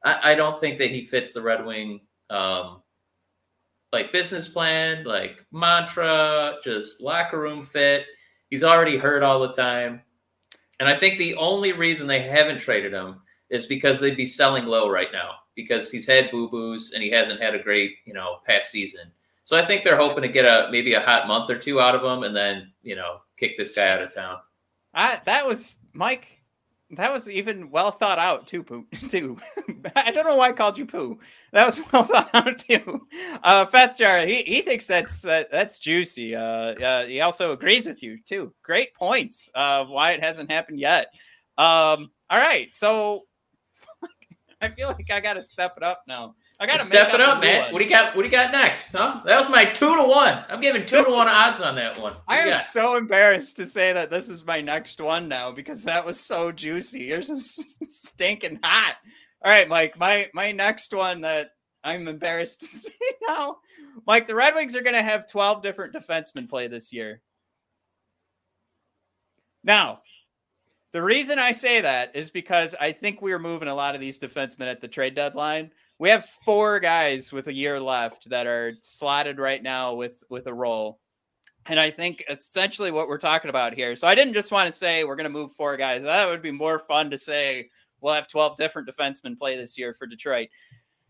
[0.06, 2.83] I, I don't think that he fits the Red Wing um,
[3.94, 8.06] like business plan, like mantra, just locker room fit.
[8.50, 10.02] He's already hurt all the time,
[10.80, 14.66] and I think the only reason they haven't traded him is because they'd be selling
[14.66, 18.14] low right now because he's had boo boos and he hasn't had a great you
[18.14, 19.12] know past season.
[19.46, 21.96] So I think they're hoping to get a maybe a hot month or two out
[21.96, 24.38] of him and then you know kick this guy out of town.
[24.94, 26.33] I, that was Mike.
[26.96, 28.64] That was even well thought out too.
[28.64, 29.38] Poo too.
[29.96, 31.20] I don't know why I called you poo.
[31.52, 33.08] That was well thought out too.
[33.44, 33.66] Uh,
[33.96, 36.36] Jar, he, he thinks that's uh, that's juicy.
[36.36, 38.54] Uh, uh, he also agrees with you too.
[38.64, 41.08] Great points of why it hasn't happened yet.
[41.58, 43.24] Um, all right, so
[44.62, 46.36] I feel like I got to step it up now.
[46.60, 47.64] I got to Step it up, a man.
[47.64, 47.74] one.
[47.74, 48.16] What do you got?
[48.16, 48.92] What do you got next?
[48.94, 49.22] Huh?
[49.26, 50.46] That was my two to one.
[50.48, 52.14] I'm giving two This to one is- odds on that one.
[52.14, 52.66] What I am got?
[52.68, 56.52] so embarrassed to say that this is my next one now because that was so
[56.52, 57.06] juicy.
[57.06, 58.96] You're so stinking hot.
[59.44, 59.98] All right, Mike.
[60.00, 61.50] My my next one that
[61.84, 62.92] I'm embarrassed to say
[63.28, 63.58] now,
[64.08, 64.28] Mike.
[64.28, 67.22] The Red Wings are going to have 12 different defensemen play this year.
[69.64, 70.02] Now,
[70.92, 74.02] the reason I say that is because I think we are moving a lot of
[74.02, 75.72] these defensemen at the trade deadline.
[76.04, 80.48] We have four guys with a year left that are slotted right now with with
[80.48, 81.00] a role.
[81.66, 83.96] And I think essentially what we're talking about here.
[83.96, 86.04] So I didn't just want to say we're going to move four guys.
[86.04, 87.70] That would be more fun to say
[88.02, 90.50] we'll have 12 different defensemen play this year for Detroit.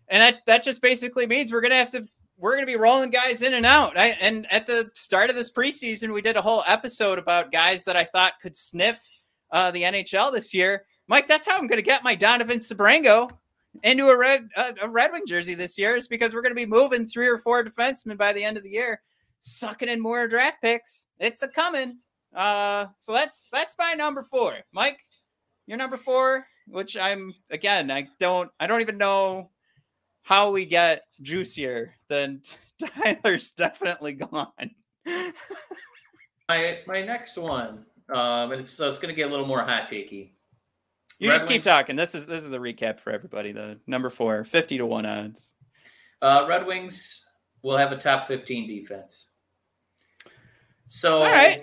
[0.10, 2.06] And that that just basically means we're going to have to
[2.38, 3.98] we're going to be rolling guys in and out.
[3.98, 7.84] I, and at the start of this preseason, we did a whole episode about guys
[7.86, 9.02] that I thought could sniff
[9.50, 10.86] uh, the NHL this year.
[11.08, 13.32] Mike, that's how I'm going to get my Donovan Sebrango
[13.82, 16.56] into a red uh, a Red Wing jersey this year is because we're going to
[16.56, 19.02] be moving three or four defensemen by the end of the year,
[19.42, 21.08] sucking in more draft picks.
[21.20, 21.98] It's a coming.
[22.36, 24.58] Uh, so that's that's my number four.
[24.72, 25.00] Mike,
[25.66, 29.50] your number four, which I'm again, I don't I don't even know
[30.24, 32.42] how we get juicier than
[33.04, 34.72] Tyler's definitely gone.
[36.50, 39.64] My my next one, um, and it's so it's going to get a little more
[39.64, 40.32] hot takey.
[41.20, 41.96] You Red just keep talking.
[41.96, 43.52] This is this is the recap for everybody.
[43.52, 45.52] The number four, 50 to 1 odds.
[46.22, 47.26] Uh, Red Wings
[47.62, 49.28] will have a top 15 defense.
[50.88, 51.62] So All right.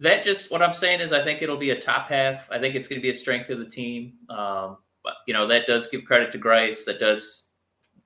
[0.00, 2.48] that just what I'm saying is I think it'll be a top half.
[2.50, 4.14] I think it's going to be a strength of the team.
[4.28, 6.84] Um, but you know that does give credit to Greiss.
[6.84, 7.48] That does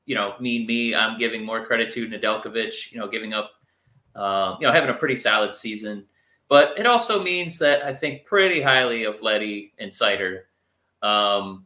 [0.07, 0.95] you know mean me.
[0.95, 2.93] I'm giving more credit to Nedeljkovic.
[2.93, 3.53] You know, giving up.
[4.15, 6.05] Uh, you know, having a pretty solid season.
[6.53, 10.41] But it also means that I think pretty highly of Leddy and Seider.
[11.01, 11.65] Um,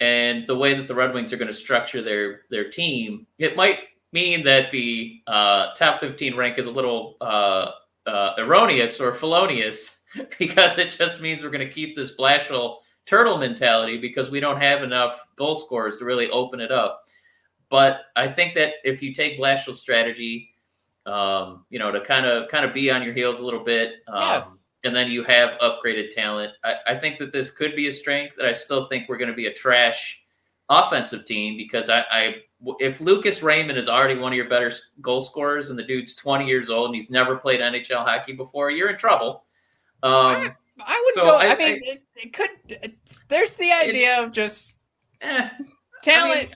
[0.00, 3.56] and the way that the Red Wings are going to structure their their team, it
[3.56, 3.78] might
[4.12, 7.70] mean that the uh, top 15 rank is a little uh,
[8.06, 10.02] uh, erroneous or felonious
[10.38, 14.60] because it just means we're going to keep this Blashill turtle mentality because we don't
[14.60, 17.04] have enough goal scorers to really open it up.
[17.70, 20.50] But I think that if you take Blashill's strategy,
[21.06, 23.94] um, you know, to kind of kind of be on your heels a little bit,
[24.08, 24.44] um, Yeah.
[24.84, 28.38] and then you have upgraded talent, I, I think that this could be a strength.
[28.38, 30.24] And I still think we're going to be a trash
[30.68, 32.34] offensive team because I, I
[32.78, 34.70] if Lucas Raymond is already one of your better
[35.00, 38.70] goal scorers and the dude's 20 years old and he's never played NHL hockey before,
[38.70, 39.44] you're in trouble.
[40.02, 40.54] Um,
[40.86, 41.36] I would So go.
[41.38, 42.50] I- I, mean, it, it could.
[42.68, 42.96] It,
[43.28, 44.76] there's the idea of just
[45.22, 45.48] eh,
[46.02, 46.50] talent.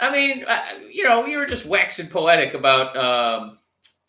[0.00, 0.44] I mean,
[0.90, 3.58] you know, we were just waxing poetic about, um,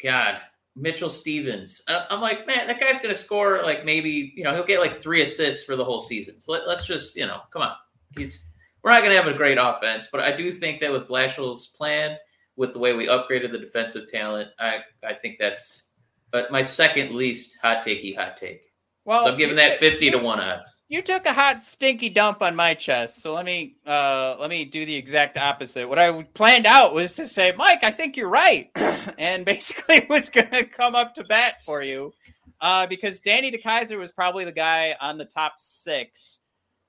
[0.04, 0.40] God,
[0.76, 1.82] Mitchell Stephens.
[1.88, 4.80] I, I'm like, man, that guy's going to score like maybe, you know, he'll get
[4.80, 6.40] like three assists for the whole season.
[6.40, 7.74] So let, let's just, you know, come on.
[8.18, 8.48] He's
[8.84, 11.68] we're not going to have a great offense, but I do think that with Blashill's
[11.68, 12.18] plan,
[12.56, 15.90] with the way we upgraded the defensive talent, I I think that's
[16.32, 18.62] but my second least hot takey hot take.
[19.08, 20.82] Well, so I'm giving that took- 50 you, to 1 odds.
[20.90, 24.66] You took a hot stinky dump on my chest, so let me uh let me
[24.66, 25.88] do the exact opposite.
[25.88, 28.70] What I planned out was to say, Mike, I think you're right,
[29.18, 32.12] and basically was gonna come up to bat for you,
[32.60, 36.40] uh, because Danny DeKeyser was probably the guy on the top six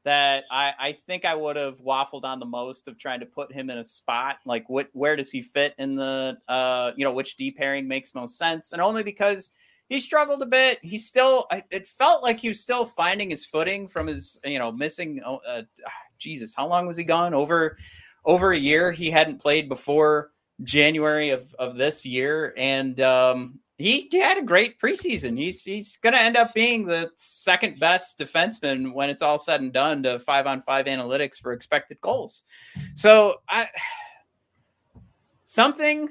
[0.04, 3.52] that I I think I would have waffled on the most of trying to put
[3.52, 7.12] him in a spot like what where does he fit in the uh you know
[7.12, 9.52] which D pairing makes most sense, and only because
[9.89, 10.78] he struggled a bit.
[10.82, 14.70] He still, it felt like he was still finding his footing from his, you know,
[14.70, 15.20] missing.
[15.24, 15.62] oh, Uh,
[16.18, 17.32] Jesus, how long was he gone?
[17.32, 17.78] Over,
[18.24, 18.91] over a year.
[18.91, 20.32] He hadn't played before
[20.62, 25.39] January of of this year, and um, he, had a great preseason.
[25.39, 29.61] He's he's going to end up being the second best defenseman when it's all said
[29.61, 32.43] and done to five on five analytics for expected goals.
[32.97, 33.68] So I,
[35.45, 36.09] something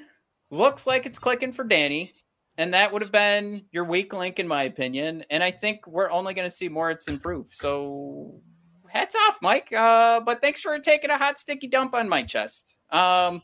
[0.50, 2.14] looks like it's clicking for Danny
[2.58, 6.10] and that would have been your weak link in my opinion and i think we're
[6.10, 8.42] only going to see more it's improve so
[8.90, 12.76] hats off mike uh, but thanks for taking a hot sticky dump on my chest.
[12.90, 13.42] Um,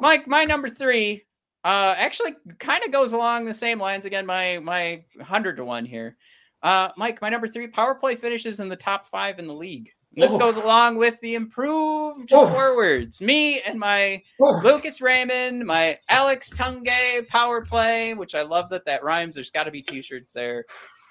[0.00, 1.24] mike my number three
[1.64, 5.84] uh, actually kind of goes along the same lines again my my 100 to 1
[5.86, 6.16] here.
[6.62, 9.90] Uh, mike my number three power play finishes in the top five in the league
[10.14, 10.38] And this Oh.
[10.38, 12.46] goes along with the improved Oh.
[12.48, 18.86] forwards me and my Lucas Raymond, my Alex Tunge power play, which I love that
[18.86, 19.34] that rhymes.
[19.34, 20.64] There's got to be t-shirts there.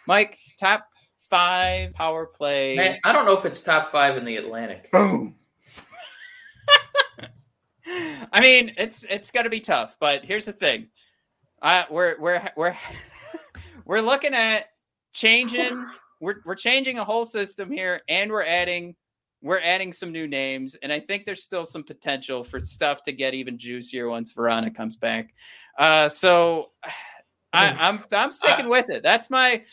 [0.08, 0.88] Mike, top
[1.30, 2.76] five power play.
[2.76, 4.92] Man, I don't know if it's top five in the Atlantic.
[4.92, 5.36] Boom.
[8.32, 10.88] I mean, it's it's gonna be tough, but here's the thing.
[11.62, 12.78] Uh, we're we're we're
[13.86, 14.66] we're looking at
[15.14, 15.86] changing.
[16.20, 18.96] We're we're changing a whole system here, and we're adding
[19.42, 23.12] we're adding some new names, and I think there's still some potential for stuff to
[23.12, 25.34] get even juicier once Vrana comes back.
[25.78, 26.72] Uh, so
[27.54, 29.04] I, I'm I'm sticking with it.
[29.04, 29.64] That's my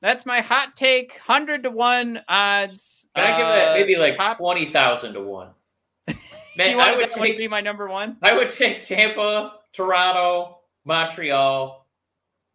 [0.00, 1.18] that's my hot take.
[1.18, 3.06] Hundred to one odds.
[3.14, 5.50] Can I give that Uh, maybe like top- twenty thousand to one?
[6.56, 8.16] Man, you I would that one to take be my number one.
[8.22, 11.86] I would take Tampa, Toronto, Montreal,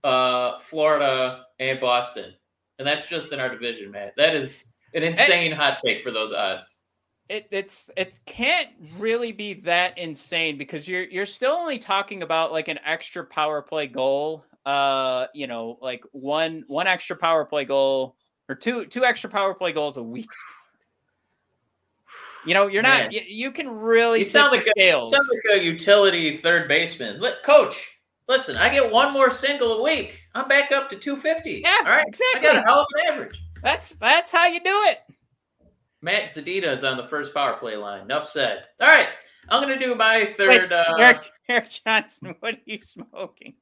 [0.03, 2.33] uh, Florida, and Boston,
[2.80, 4.11] and that's just in our division, man.
[4.17, 6.65] That is an insane hot take for those odds.
[7.30, 12.51] it it's it can't really be that insane because you're you're still only talking about
[12.51, 17.65] like an extra power play goal uh you know like one one extra power play
[17.65, 18.15] goal
[18.47, 20.30] or two two extra power play goals a week
[22.45, 25.13] you know you're not you, you can really You sound the like a- Sounds
[25.45, 27.19] like a utility third baseman.
[27.19, 27.97] Li- Coach,
[28.30, 30.19] listen, I get one more single a week.
[30.38, 31.61] I'm back up to 250.
[31.63, 32.05] yeah All right.
[32.07, 32.49] exactly.
[32.49, 33.43] I got a hell of an average.
[33.63, 34.99] that's that's how you do it
[36.01, 38.01] Matt Zadina is on the first power play line.
[38.01, 38.65] Enough said.
[38.79, 39.07] All right.
[39.49, 40.49] I'm going to do my third.
[40.49, 43.55] Wait, uh, Eric, Eric Johnson what are you smoking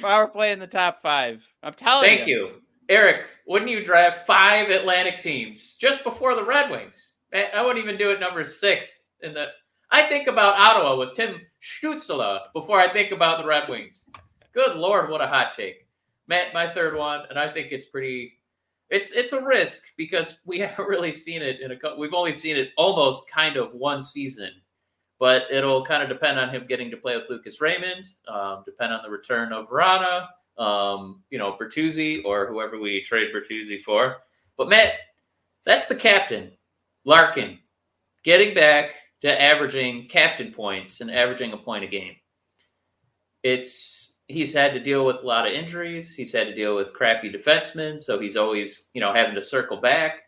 [0.00, 2.16] power play in the top five i'm telling you.
[2.16, 2.50] Thank you.
[2.88, 7.14] Eric, wouldn't you draft five Atlantic teams just before the Red Wings?
[7.32, 9.48] I wouldn't even do it number six in the
[9.90, 14.04] I think about Ottawa with Tim Stützle before I think about the Red Wings.
[14.52, 15.85] Good lord, what a hot take.
[16.28, 18.38] Matt, my third one, and I think it's pretty
[18.90, 22.56] it's it's a risk because we haven't really seen it in a we've only seen
[22.56, 24.50] it almost kind of one season.
[25.18, 28.92] But it'll kind of depend on him getting to play with Lucas Raymond, um, depend
[28.92, 30.26] on the return of Vrana,
[30.58, 34.18] um, you know, Bertuzzi or whoever we trade Bertuzzi for.
[34.58, 34.92] But Matt,
[35.64, 36.52] that's the captain,
[37.06, 37.58] Larkin,
[38.24, 38.90] getting back
[39.22, 42.16] to averaging captain points and averaging a point a game.
[43.42, 46.14] It's he's had to deal with a lot of injuries.
[46.14, 49.78] He's had to deal with crappy defensemen, so he's always you know having to circle
[49.78, 50.22] back.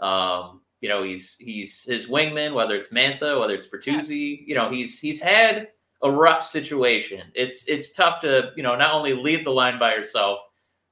[0.00, 4.44] Um, you know, he's he's his wingman, whether it's Mantha, whether it's Bertuzzi.
[4.46, 5.68] You know, he's he's had
[6.02, 7.22] a rough situation.
[7.34, 10.40] It's it's tough to you know not only lead the line by yourself,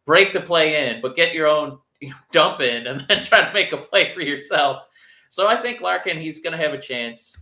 [0.06, 3.44] break the play in, but get your own you know, dump in and then try
[3.44, 4.82] to make a play for yourself.
[5.30, 7.36] So I think Larkin, he's going to have a chance.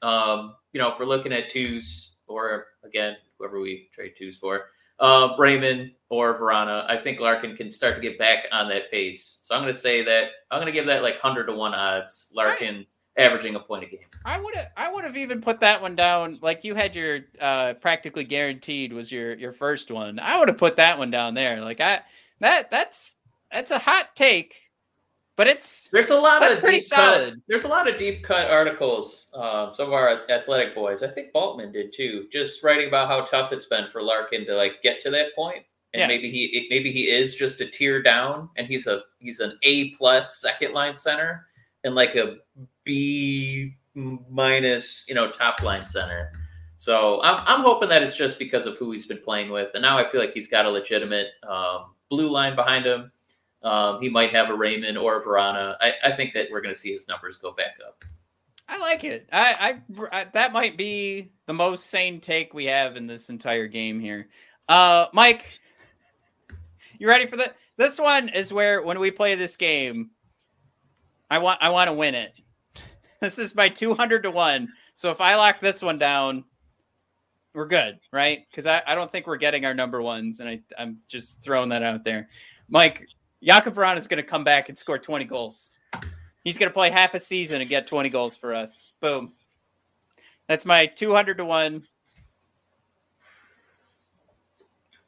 [0.00, 4.66] Um, you know, if we're looking at twos or again, whoever we trade twos for,
[5.00, 9.40] uh, Raymond or Vrana, I think Larkin can start to get back on that pace.
[9.42, 11.74] So I'm going to say that I'm going to give that like hundred to one
[11.74, 12.30] odds.
[12.34, 12.86] Larkin right.
[13.16, 14.00] averaging a point a game.
[14.24, 16.38] I would have I would have even put that one down.
[16.40, 20.18] Like you had your uh, practically guaranteed was your your first one.
[20.18, 21.60] I would have put that one down there.
[21.60, 22.00] Like I
[22.40, 23.12] that that's
[23.50, 24.63] that's a hot take
[25.36, 27.34] but it's there's a lot of pretty solid.
[27.34, 29.32] Cut, there's a lot of deep cut articles.
[29.34, 33.22] Um, some of our athletic boys, I think Bultman did too, just writing about how
[33.22, 36.06] tough it's been for Larkin to like get to that point, and yeah.
[36.06, 39.90] maybe he maybe he is just a tier down, and he's a he's an A
[39.94, 41.46] plus second line center
[41.82, 42.36] and like a
[42.84, 46.32] B minus you know top line center.
[46.76, 49.82] So I'm I'm hoping that it's just because of who he's been playing with, and
[49.82, 53.10] now I feel like he's got a legitimate um, blue line behind him
[53.64, 55.76] um, he might have a Raymond or a Vrana.
[55.80, 58.04] I, I think that we're going to see his numbers go back up.
[58.68, 59.28] I like it.
[59.32, 63.66] I, I, I, that might be the most sane take we have in this entire
[63.66, 64.28] game here.
[64.68, 65.46] Uh, Mike,
[66.98, 67.56] you ready for that?
[67.76, 70.10] This one is where when we play this game,
[71.30, 72.32] I want I want to win it.
[73.20, 74.68] This is my two hundred to one.
[74.96, 76.44] So if I lock this one down,
[77.54, 78.40] we're good, right?
[78.50, 81.70] Because I, I don't think we're getting our number ones, and I I'm just throwing
[81.70, 82.28] that out there.
[82.68, 83.06] Mike,
[83.44, 85.70] Jakub Vrana is going to come back and score 20 goals.
[86.44, 88.92] He's going to play half a season and get 20 goals for us.
[89.00, 89.32] Boom.
[90.48, 91.82] That's my 200 to 1.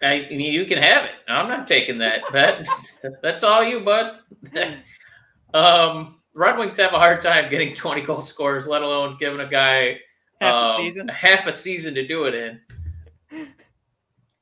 [0.03, 1.13] I mean, you can have it.
[1.29, 2.67] I'm not taking that bet.
[3.23, 4.19] That's all you, bud.
[5.55, 9.49] um, Red Wings have a hard time getting 20 goal scores, let alone giving a
[9.49, 9.99] guy
[10.41, 13.49] half um, a season, half a season to do it in.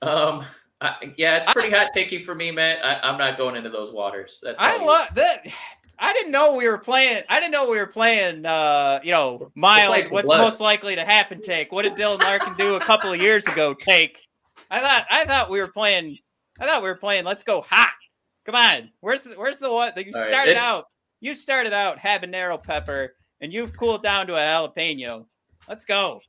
[0.02, 0.44] Um,
[0.80, 2.78] uh, yeah, it's pretty I, hot takey for me, man.
[2.82, 4.40] I, am not going into those waters.
[4.42, 5.46] That's I love that.
[5.98, 7.22] I didn't know we were playing.
[7.28, 8.44] I didn't know we were playing.
[8.44, 10.10] Uh, you know, mild.
[10.10, 10.38] What's blood.
[10.38, 11.40] most likely to happen?
[11.40, 11.72] Take.
[11.72, 13.74] What did Dylan Larkin do a couple of years ago?
[13.74, 14.18] Take.
[14.70, 15.06] I thought.
[15.10, 16.18] I thought we were playing.
[16.60, 17.24] I thought we were playing.
[17.24, 17.90] Let's go hot.
[18.44, 18.90] Come on.
[19.00, 19.96] Where's Where's the what?
[19.96, 20.86] You All started right, out.
[21.20, 25.26] You started out habanero pepper, and you've cooled down to a jalapeno.
[25.68, 26.20] Let's go.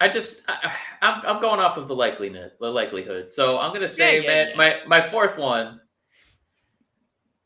[0.00, 0.72] I just I,
[1.02, 3.32] am I'm, I'm going off of the likeliness, the likelihood.
[3.32, 4.56] So I'm gonna say, yeah, yeah, man, yeah.
[4.56, 5.80] my my fourth one,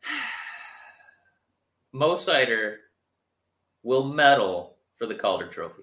[1.93, 2.77] Mo Seider
[3.83, 5.83] will medal for the Calder Trophy.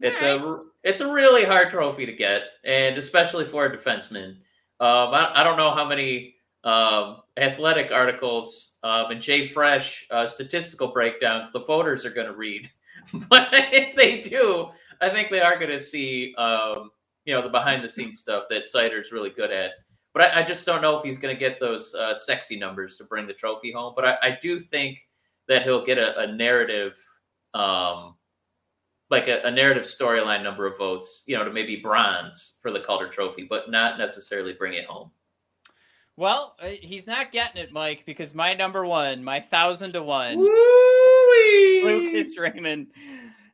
[0.00, 0.40] It's right.
[0.40, 4.36] a it's a really hard trophy to get, and especially for a defenseman.
[4.80, 10.88] Um, I, I don't know how many um, athletic articles um, and JFresh uh, statistical
[10.88, 12.70] breakdowns the voters are going to read,
[13.28, 14.70] but if they do,
[15.00, 16.90] I think they are going to see, um,
[17.24, 19.72] you know, the behind the scenes stuff that Seider's really good at.
[20.12, 22.96] But I, I just don't know if he's going to get those uh, sexy numbers
[22.96, 23.92] to bring the trophy home.
[23.94, 24.98] But I, I do think
[25.48, 26.96] that he'll get a, a narrative,
[27.54, 28.16] um,
[29.10, 32.80] like a, a narrative storyline number of votes, you know, to maybe bronze for the
[32.80, 35.10] Calder Trophy, but not necessarily bring it home.
[36.16, 40.38] Well, uh, he's not getting it, Mike, because my number one, my thousand to one,
[40.38, 41.82] Woo-wee!
[41.84, 42.88] Lucas Raymond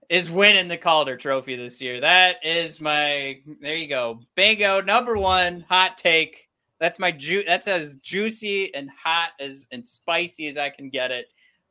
[0.09, 2.01] is winning the Calder Trophy this year.
[2.01, 4.21] That is my there you go.
[4.35, 6.49] Bingo number one hot take.
[6.79, 11.11] That's my ju that's as juicy and hot as and spicy as I can get
[11.11, 11.27] it.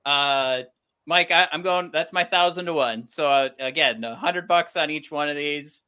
[0.05, 0.63] Uh
[1.05, 3.09] Mike, I, am going that's my thousand to one.
[3.09, 5.83] So uh, again, a hundred bucks on each one of these.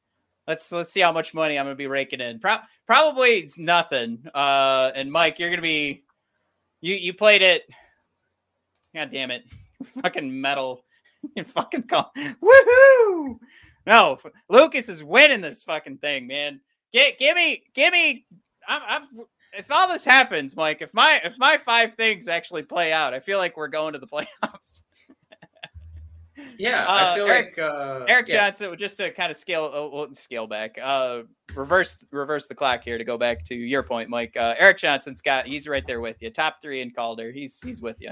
[0.47, 2.39] Let's let's see how much money I'm gonna be raking in.
[2.39, 4.23] Pro- probably it's nothing.
[4.33, 6.03] Uh and Mike, you're gonna be
[6.81, 7.63] you you played it.
[8.95, 9.43] God damn it.
[10.01, 10.83] Fucking metal
[11.35, 13.37] you fucking call woohoo!
[13.85, 16.59] No, Lucas is winning this fucking thing, man.
[16.93, 18.25] Get give me give me
[18.67, 22.91] I'm, I'm if all this happens, Mike, if my if my five things actually play
[22.91, 24.81] out, I feel like we're going to the playoffs.
[26.57, 28.49] yeah, uh, I feel Eric, like uh, Erik yeah.
[28.49, 31.21] Johnson, just to kind of scale uh, scale back, uh,
[31.55, 34.35] reverse reverse the clock here to go back to your point, Mike.
[34.37, 37.31] Uh, Erik Johnson's got he's right there with you, top three in Calder.
[37.31, 38.11] He's he's with you.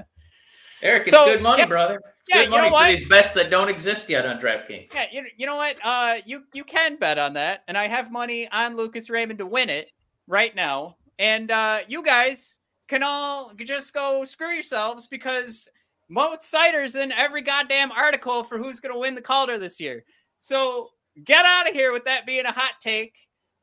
[0.82, 1.96] Eric, it's so, good money, yeah, brother.
[1.96, 4.94] It's yeah, good money for these bets that don't exist yet on DraftKings.
[4.94, 5.78] Yeah, you, you know what?
[5.84, 9.46] Uh, you you can bet on that, and I have money on Lucas Raymond to
[9.46, 9.92] win it
[10.28, 10.98] right now.
[11.18, 12.58] And uh, you guys
[12.88, 15.68] can all just go screw yourselves because
[16.10, 20.04] Mo Seider's in every goddamn article for who's going to win the Calder this year.
[20.40, 20.90] So
[21.24, 23.14] get out of here with that being a hot take.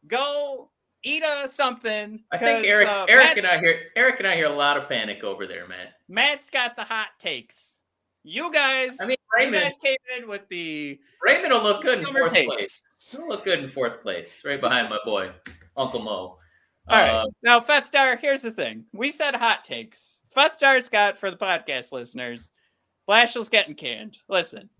[0.06, 0.70] Go
[1.04, 2.22] eat a something.
[2.30, 4.76] I think Eric, uh, Eric Matt's, and I hear Eric and I hear a lot
[4.76, 5.88] of panic over there, man.
[6.08, 7.70] Matt's got the hot takes.
[8.24, 11.98] You guys, I mean, Raymond, you guys came in with the Raymond will look good
[11.98, 12.46] in fourth takes.
[12.46, 12.82] place.
[13.10, 15.32] He'll look good in fourth place, right behind my boy
[15.76, 16.38] Uncle Mo.
[16.88, 17.10] All right.
[17.10, 18.84] Uh, now, Fethdar, here's the thing.
[18.92, 20.18] We said hot takes.
[20.36, 22.48] Fethdar's got, for the podcast listeners,
[23.08, 24.18] Blashill's getting canned.
[24.28, 24.70] Listen.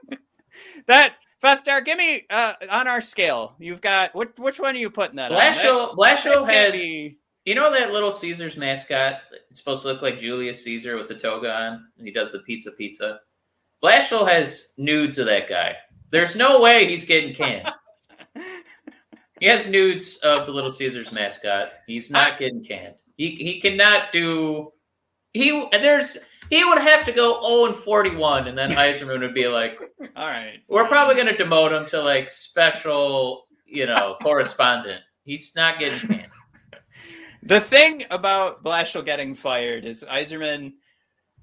[0.86, 4.90] that, Fethstar, give me, uh, on our scale, you've got, which, which one are you
[4.90, 5.38] putting that on?
[5.38, 6.80] That- Blashill, Blashill that can't has.
[6.80, 9.20] be- You know that little Caesar's mascot?
[9.50, 12.40] It's supposed to look like Julius Caesar with the toga on, and he does the
[12.40, 13.20] pizza pizza.
[13.82, 15.76] Blashill has nudes of that guy.
[16.10, 17.72] There's no way he's getting canned.
[19.40, 21.72] he has nudes of the little Caesar's mascot.
[21.86, 22.94] He's not getting canned.
[23.16, 24.72] He he cannot do.
[25.32, 26.18] He there's
[26.50, 29.78] he would have to go 0 and 41, and then Yzerman would be like,
[30.16, 30.58] All right.
[30.68, 36.00] "We're probably going to demote him to like special, you know, correspondent." He's not getting
[36.08, 36.26] canned.
[37.42, 40.74] The thing about Blashill getting fired is Yzerman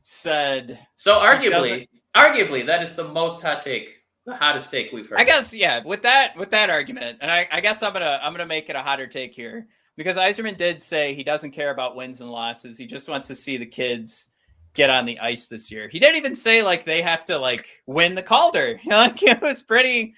[0.04, 3.90] said, So arguably, arguably, that is the most hot take,
[4.26, 5.20] the hottest take we've heard.
[5.20, 8.32] I guess, yeah, with that with that argument, and I, I guess I'm gonna I'm
[8.32, 11.96] gonna make it a hotter take here because Yzerman did say he doesn't care about
[11.96, 12.78] wins and losses.
[12.78, 14.30] He just wants to see the kids
[14.78, 15.90] get on the ice this year.
[15.90, 18.80] He didn't even say like they have to like win the Calder.
[18.86, 20.14] Like it was pretty.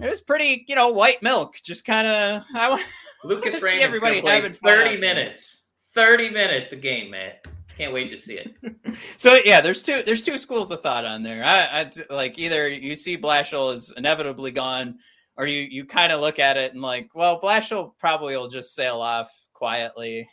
[0.00, 1.56] It was pretty, you know, white milk.
[1.62, 2.82] Just kind of, I want.
[3.24, 5.66] Lucas see Raymond's everybody going to play having 30 minutes.
[5.94, 7.32] 30 minutes a game, man.
[7.76, 8.54] Can't wait to see it.
[9.16, 11.42] So yeah, there's two there's two schools of thought on there.
[11.42, 14.98] I, I like either you see Blashill is inevitably gone,
[15.38, 18.74] or you you kind of look at it and like, well, Blashill probably will just
[18.74, 20.28] sail off quietly.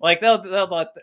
[0.00, 1.02] like they'll they'll let the,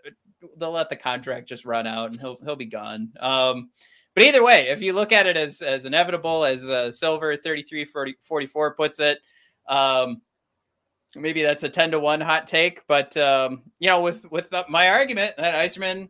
[0.57, 3.11] they'll let the contract just run out and he'll he'll be gone.
[3.19, 3.69] Um,
[4.15, 7.85] but either way, if you look at it as as inevitable as uh, Silver 33
[7.85, 9.19] 40, 44 puts it,
[9.67, 10.21] um,
[11.15, 14.63] maybe that's a 10 to 1 hot take but um you know with with uh,
[14.67, 16.09] my argument that Yzerman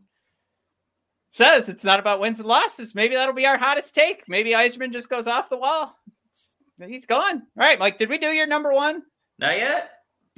[1.33, 4.93] says it's not about wins and losses maybe that'll be our hottest take maybe Yzerman
[4.93, 5.97] just goes off the wall
[6.31, 6.55] It's-
[6.89, 9.03] he's gone all right mike did we do your number one?
[9.39, 9.89] Not yet.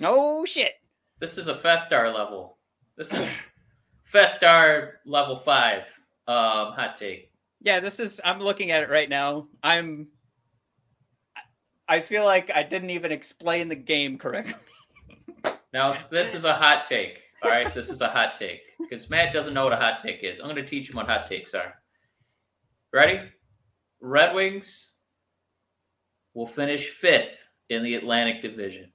[0.01, 0.73] Oh shit
[1.19, 2.57] This is a Fethstar level.
[2.97, 3.29] This is
[4.13, 5.83] Fethstar level five
[6.27, 7.31] um, hot take.
[7.61, 10.07] yeah this is i'm looking at it right now i'm
[11.87, 14.55] i feel like i didn't even explain the game correctly
[15.75, 17.19] Now, this is a hot take.
[17.43, 20.23] All right, this is a hot take because Matt doesn't know what a hot take
[20.23, 20.39] is.
[20.39, 21.73] I'm going to teach him what hot takes are.
[22.93, 23.19] Ready?
[23.99, 24.93] Red Wings
[26.33, 28.89] will finish fifth in the Atlantic Division.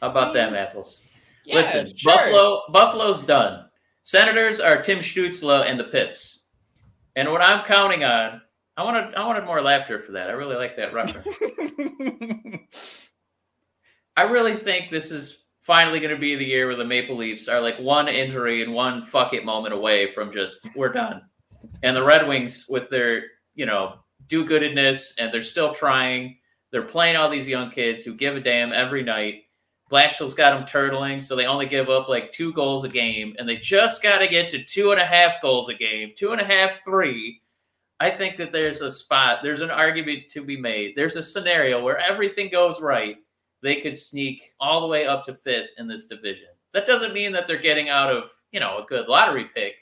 [0.00, 1.04] How about them apples?
[1.48, 2.12] Yeah, Listen, sure.
[2.12, 3.64] Buffalo, Buffalo's done.
[4.02, 6.42] Senators are Tim Stützle and the Pips.
[7.16, 8.42] And what I'm counting on,
[8.76, 10.28] I wanted, I wanted more laughter for that.
[10.28, 11.26] I really like that reference.
[14.16, 17.48] I really think this is finally going to be the year where the Maple Leafs
[17.48, 21.22] are like one injury and one fuck it moment away from just we're done.
[21.82, 23.22] And the Red Wings, with their
[23.54, 23.94] you know
[24.26, 26.36] do goodness and they're still trying,
[26.72, 29.44] they're playing all these young kids who give a damn every night.
[29.90, 33.48] Blashill's got them turtling, so they only give up like two goals a game, and
[33.48, 36.40] they just got to get to two and a half goals a game, two and
[36.40, 37.40] a half, three.
[38.00, 40.92] I think that there's a spot, there's an argument to be made.
[40.94, 43.16] There's a scenario where everything goes right
[43.62, 46.48] they could sneak all the way up to fifth in this division.
[46.72, 49.74] That doesn't mean that they're getting out of, you know, a good lottery pick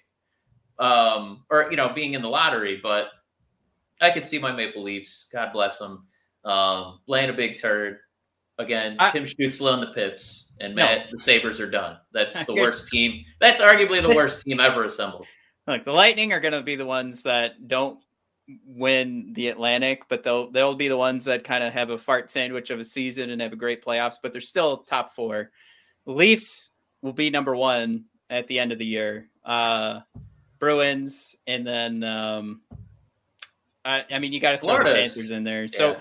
[0.78, 3.08] um, or, you know, being in the lottery, but
[4.00, 6.06] I could see my Maple Leafs, God bless them,
[6.44, 7.98] um, laying a big turd.
[8.58, 10.84] Again, I- Tim Stützle and the Pips, and No.
[10.84, 11.98] Matt, the Sabres are done.
[12.12, 13.24] That's the worst team.
[13.40, 15.26] That's arguably the worst team ever assembled.
[15.66, 17.98] Look, the Lightning are going to be the ones that don't
[18.64, 22.30] win the Atlantic, but they'll they'll be the ones that kind of have a fart
[22.30, 25.50] sandwich of a season and have a great playoffs, but they're still top four.
[26.06, 26.70] Leafs
[27.02, 29.28] will be number one at the end of the year.
[29.44, 30.00] Uh,
[30.60, 32.60] Bruins, and then um,
[33.84, 35.68] I, I mean you got to throw the Panthers in there.
[35.68, 36.00] So Yeah.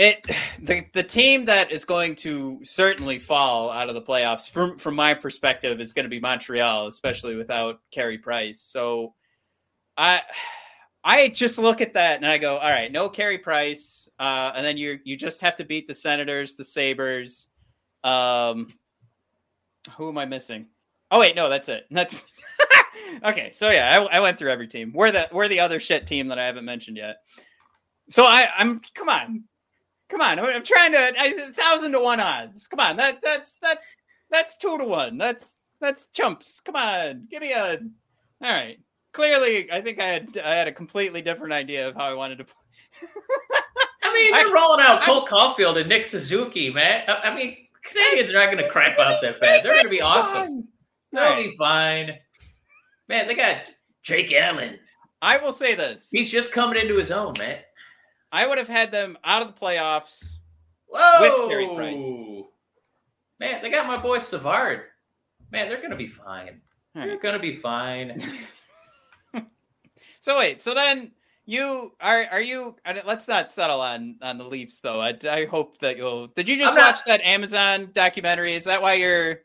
[0.00, 0.26] It
[0.58, 4.94] the the team that is going to certainly fall out of the playoffs from from
[4.94, 8.62] my perspective is going to be Montreal, especially without Carey Price.
[8.62, 9.12] So
[9.98, 10.22] I
[11.04, 14.64] I just look at that and I go, all right, no Carey Price, uh, and
[14.64, 17.48] then you you just have to beat the Senators, the Sabres.
[18.02, 18.72] Um,
[19.98, 20.68] who am I missing?
[21.10, 21.84] Oh wait, no, that's it.
[21.90, 22.24] That's
[23.22, 23.50] okay.
[23.52, 24.92] So yeah, I, I went through every team.
[24.94, 27.16] We're the we're the other shit team that I haven't mentioned yet.
[28.08, 29.44] So I I'm come on,
[30.10, 30.38] come on.
[30.38, 32.66] I'm, trying to I, thousand to one odds.
[32.66, 33.86] Come on, that that's that's
[34.30, 35.16] that's two to one.
[35.16, 36.60] That's that's chumps.
[36.60, 37.78] Come on, give me a.
[38.42, 38.78] All right.
[39.12, 42.38] Clearly, I think I had I had a completely different idea of how I wanted
[42.38, 42.44] to.
[42.44, 42.54] play.
[44.02, 47.04] I mean, I- they're rolling out I- Cole Caufield and Nick Suzuki, man.
[47.08, 47.56] I, I mean,
[47.86, 49.64] Canadiens are not going to crap out that bad.
[49.64, 50.68] They're going to be awesome.
[51.12, 51.50] They'll right.
[51.50, 52.18] be fine.
[53.08, 53.62] Man, they got
[54.02, 54.78] Jake Allen.
[55.22, 57.58] I will say this: He's just coming into his own, man.
[58.32, 60.36] I would have had them out of the playoffs
[60.86, 61.20] Whoa!
[61.20, 62.44] With Carey Price.
[63.38, 64.82] Man, they got my boy Savard.
[65.52, 66.60] Man, they're gonna be fine.
[66.96, 67.22] All They're right.
[67.22, 68.46] gonna be fine.
[70.22, 71.12] So wait, so then
[71.46, 72.76] you are are you?
[73.06, 75.00] Let's not settle on on the Leafs though.
[75.00, 76.26] I, I hope that you'll.
[76.26, 78.54] Did you just I'm not- watch that Amazon documentary?
[78.54, 79.40] Is that why you're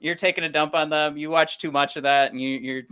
[0.00, 1.16] you're taking a dump on them?
[1.16, 2.82] You watch too much of that, and you you're.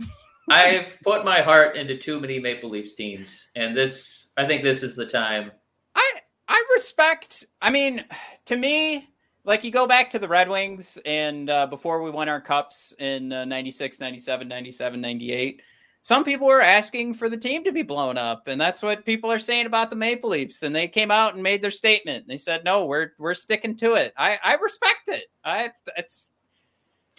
[0.49, 4.83] I've put my heart into too many Maple Leafs teams, and this I think this
[4.83, 5.51] is the time.
[5.95, 6.11] I
[6.47, 7.45] I respect.
[7.61, 8.03] I mean,
[8.45, 9.09] to me,
[9.43, 12.93] like you go back to the Red Wings and uh, before we won our cups
[12.99, 15.61] in uh, 96, 97, 97, 98,
[16.01, 19.31] some people were asking for the team to be blown up, and that's what people
[19.31, 20.63] are saying about the Maple Leafs.
[20.63, 22.27] And they came out and made their statement.
[22.27, 25.25] They said, "No, we're we're sticking to it." I I respect it.
[25.43, 26.29] I it's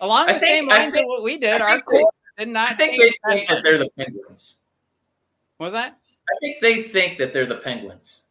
[0.01, 1.61] along I the think- same lines think- of what we did.
[1.61, 2.11] I Our core
[2.41, 2.73] did not.
[2.73, 4.57] I think they think that they're the Penguins.
[5.57, 5.99] What was that?
[6.29, 8.23] I think they think that they're the Penguins.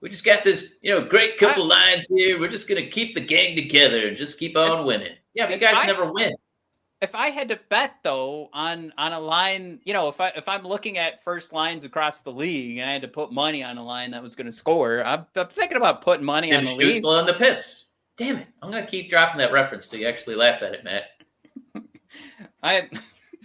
[0.00, 2.40] We just got this, you know, great couple lines here.
[2.40, 5.14] We're just gonna keep the gang together and just keep on winning.
[5.34, 6.34] Yeah, but you guys I- never win.
[7.00, 10.48] if I had to bet though on on a line, you know, if I if
[10.48, 13.78] I'm looking at first lines across the league and I had to put money on
[13.78, 16.64] a line that was going to score, I'm, I'm thinking about putting money Tim on
[16.64, 17.02] the league.
[17.02, 17.84] Stützle and the Pips.
[18.16, 18.48] Damn it!
[18.60, 21.11] I'm gonna keep dropping that reference so you actually laugh at it, Matt.
[22.62, 22.88] I.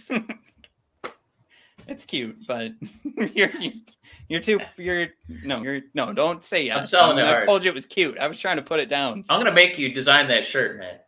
[1.88, 2.72] it's cute, but
[3.34, 3.50] you're
[4.28, 5.08] you're too you're
[5.44, 6.76] no you're no don't say yes.
[6.76, 7.46] I'm selling it I hard.
[7.46, 8.18] told you it was cute.
[8.18, 9.24] I was trying to put it down.
[9.28, 10.98] I'm gonna make you design that shirt, man.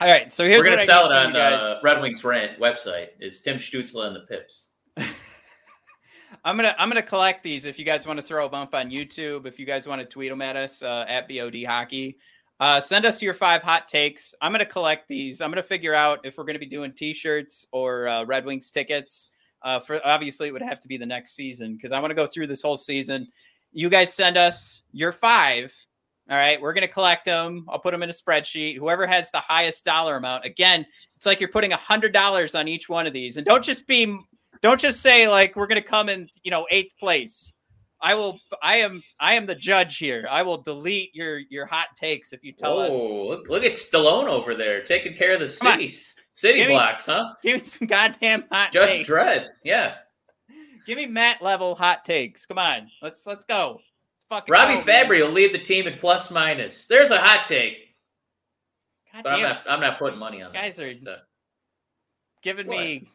[0.00, 3.08] All right, so here's We're gonna sell it on uh, Red Wings Rent website.
[3.20, 4.68] Is Tim Stützle and the Pips?
[6.44, 8.90] I'm gonna I'm gonna collect these if you guys want to throw them up on
[8.90, 9.46] YouTube.
[9.46, 12.18] If you guys want to tweet them at us uh, at bod hockey,
[12.62, 14.36] uh, send us your five hot takes.
[14.40, 15.40] I'm gonna collect these.
[15.40, 19.30] I'm gonna figure out if we're gonna be doing T-shirts or uh, Red Wings tickets.
[19.62, 22.14] Uh, for obviously it would have to be the next season because I want to
[22.14, 23.26] go through this whole season.
[23.72, 25.74] You guys send us your five.
[26.30, 27.66] All right, we're gonna collect them.
[27.68, 28.78] I'll put them in a spreadsheet.
[28.78, 30.44] Whoever has the highest dollar amount.
[30.44, 30.86] Again,
[31.16, 33.88] it's like you're putting a hundred dollars on each one of these, and don't just
[33.88, 34.16] be
[34.62, 37.52] don't just say like we're gonna come in you know eighth place
[38.02, 41.86] i will i am i am the judge here i will delete your your hot
[41.96, 45.40] takes if you tell us Oh, look, look at Stallone over there taking care of
[45.40, 47.34] the cities, city Give me- blocks, huh?
[47.42, 49.94] give me some goddamn hot Judge takes Dredd, yeah.
[50.86, 54.84] give me matt level hot takes come on let's let's go let's fucking Robby go,
[54.84, 55.06] man.
[55.06, 56.86] Fabbri will lead the team in plus minus.
[56.86, 57.76] There's a hot take,
[59.14, 59.62] I'm not.
[59.68, 60.60] I'm not putting money on that.
[60.62, 61.16] guys are So,
[62.42, 62.78] giving What?
[62.78, 63.08] me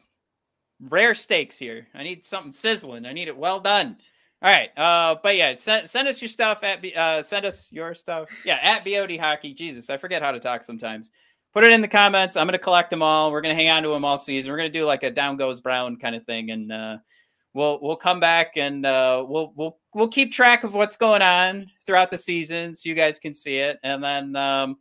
[0.80, 1.88] rare steaks here.
[1.96, 3.06] I need something sizzling.
[3.08, 3.98] I need it well done.
[4.42, 4.70] All right.
[4.78, 8.30] Uh, but yeah, send, send us your stuff at uh, send us your stuff.
[8.46, 9.54] Yeah, at BOD Hockey.
[9.54, 11.10] Jesus, I forget how to talk sometimes.
[11.54, 12.36] Put it in the comments.
[12.36, 13.32] I'm gonna collect them all.
[13.32, 14.52] We're gonna hang on to them all season.
[14.52, 16.98] We're gonna do like a down goes brown kind of thing, and uh,
[17.56, 21.72] we'll we'll come back and uh, we'll we'll we'll keep track of what's going on
[21.84, 23.80] throughout the season, so you guys can see it.
[23.84, 24.78] And then um,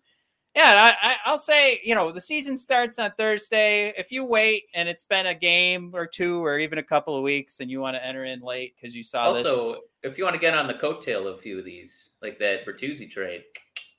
[0.57, 3.93] yeah, I, I, I'll say, you know, the season starts on Thursday.
[3.99, 7.23] If you wait and it's been a game or two or even a couple of
[7.23, 10.25] weeks and you want to enter in late because you saw this, also, if you
[10.25, 13.43] want to get on the coattail of a few of these, like that Bertuzzi trade,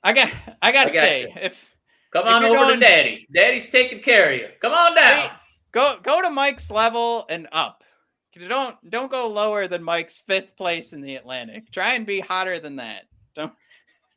[0.02, 1.28] I got, I got to I got say, you.
[1.36, 1.76] if
[2.12, 3.28] come on you're over going- to Daddy.
[3.32, 4.48] Daddy's taking care of you.
[4.60, 5.30] Come on down.
[5.70, 7.84] go go to Mike's level and up.
[8.48, 11.70] Don't don't go lower than Mike's fifth place in the Atlantic.
[11.72, 13.02] Try and be hotter than that.
[13.34, 13.52] Don't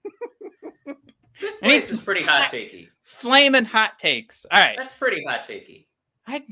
[1.60, 2.90] Place is pretty hot takey.
[3.04, 4.46] flaming hot takes.
[4.52, 5.86] All right, That's pretty hot takey.
[6.28, 6.44] I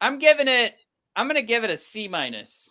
[0.00, 0.74] I'm giving it.
[1.16, 2.70] I'm gonna give it a C minus.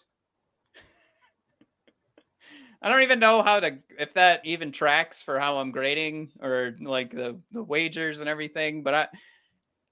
[2.82, 6.76] I don't even know how to if that even tracks for how I'm grading or
[6.80, 9.08] like the the wagers and everything, but I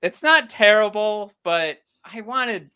[0.02, 2.70] it's not terrible, but I wanted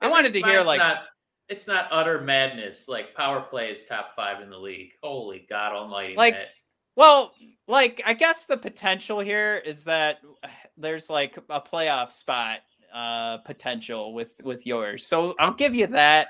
[0.00, 1.04] I wanted to hear like not,
[1.48, 2.86] it's not utter madness.
[2.88, 4.90] Like power play is top five in the league.
[5.02, 6.16] Holy God Almighty!
[6.16, 6.48] Like, Matt.
[6.96, 7.32] Well,
[7.66, 10.18] like I guess the potential here is that
[10.76, 12.58] there's like a playoff spot
[12.92, 15.06] uh potential with with yours.
[15.06, 16.28] So I'll give you that.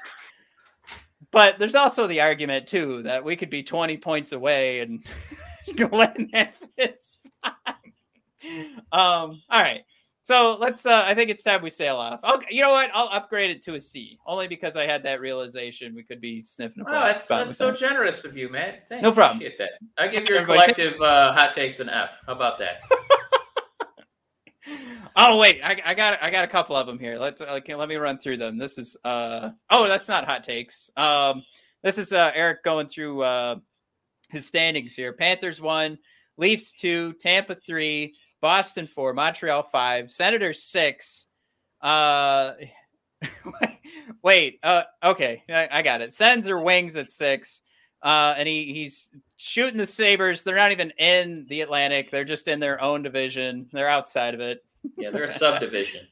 [1.30, 5.04] But there's also the argument too that we could be 20 points away and
[5.76, 7.76] Glenn have this spot.
[8.92, 9.83] Um all right.
[10.26, 12.18] So let's uh I think it's time we sail off.
[12.24, 12.90] Okay, you know what?
[12.94, 16.40] I'll upgrade it to a C only because I had that realization we could be
[16.40, 18.76] sniffing a Oh, that's that's so generous of you, man.
[18.88, 19.02] Thanks.
[19.02, 19.36] No problem.
[19.36, 19.72] Appreciate that.
[19.98, 22.18] I give your Everybody- collective uh, hot takes an F.
[22.26, 22.82] How about that?
[25.16, 27.18] Oh wait, I, I got I got a couple of them here.
[27.18, 28.56] Let's okay, let me run through them.
[28.58, 30.90] This is uh oh that's not hot takes.
[30.96, 31.44] Um
[31.84, 33.56] this is uh Eric going through uh
[34.30, 35.12] his standings here.
[35.12, 35.98] Panthers one,
[36.38, 38.14] Leafs two, Tampa three,
[38.44, 41.28] Boston four, Montreal five, Senators six.
[41.80, 42.52] Uh
[44.22, 46.12] wait, uh okay, I, I got it.
[46.12, 47.62] Sens or wings at six.
[48.02, 50.44] Uh, and he he's shooting the Sabres.
[50.44, 52.10] They're not even in the Atlantic.
[52.10, 53.66] They're just in their own division.
[53.72, 54.62] They're outside of it.
[54.98, 56.06] Yeah, they're a subdivision.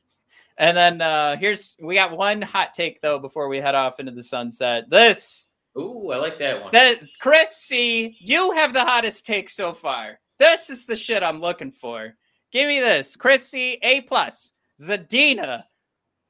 [0.56, 4.12] And then uh here's we got one hot take though before we head off into
[4.12, 4.88] the sunset.
[4.88, 6.72] This Ooh, I like that one.
[6.72, 10.18] that Chris C, you have the hottest take so far.
[10.38, 12.14] This is the shit I'm looking for.
[12.52, 13.16] Give me this.
[13.16, 14.52] Chris C, A plus.
[14.80, 15.64] Zadina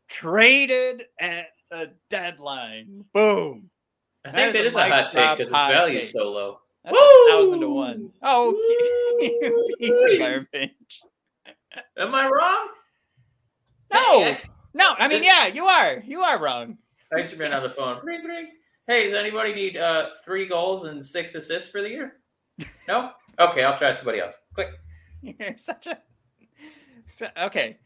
[0.09, 3.05] traded at the deadline.
[3.13, 3.71] Boom.
[4.25, 6.31] I that think is that a is a hot take because his value is so
[6.31, 6.59] low.
[6.85, 8.11] That's a thousand to one.
[8.23, 8.53] Oh,
[9.21, 11.03] you piece of garbage.
[11.97, 12.69] Am I wrong?
[13.93, 14.37] No,
[14.75, 14.95] no.
[14.99, 16.03] I mean, yeah, you are.
[16.07, 16.79] You are wrong.
[17.13, 18.01] Thanks for being on the phone.
[18.05, 18.49] Ring, ring.
[18.87, 22.15] Hey, does anybody need uh, three goals and six assists for the year?
[22.89, 23.11] No?
[23.39, 24.35] Okay, I'll try somebody else.
[24.55, 24.71] Quick.
[25.23, 25.99] You're such a.
[27.15, 27.79] so- okay.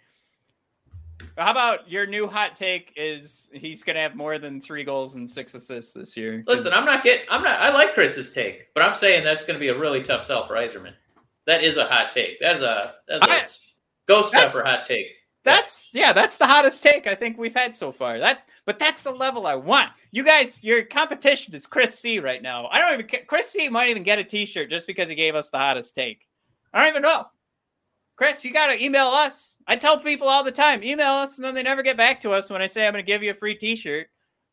[1.38, 5.28] How about your new hot take is he's gonna have more than three goals and
[5.28, 6.44] six assists this year?
[6.46, 7.26] Listen, I'm not getting.
[7.30, 7.60] I'm not.
[7.60, 10.46] I like Chris's take, but I'm saying that's going to be a really tough sell
[10.46, 10.92] for Yzerman.
[11.46, 12.38] That is a hot take.
[12.40, 13.44] That is a that's a I-
[14.06, 15.06] ghost that's- pepper hot take.
[15.42, 18.18] That's yeah, that's the hottest take I think we've had so far.
[18.18, 19.90] That's but that's the level I want.
[20.10, 22.66] You guys, your competition is Chris C right now.
[22.66, 25.50] I don't even Chris C might even get a T-shirt just because he gave us
[25.50, 26.26] the hottest take.
[26.74, 27.26] I don't even know.
[28.16, 29.56] Chris, you gotta email us.
[29.68, 32.30] I tell people all the time, email us, and then they never get back to
[32.30, 34.08] us when I say I'm gonna give you a free T-shirt.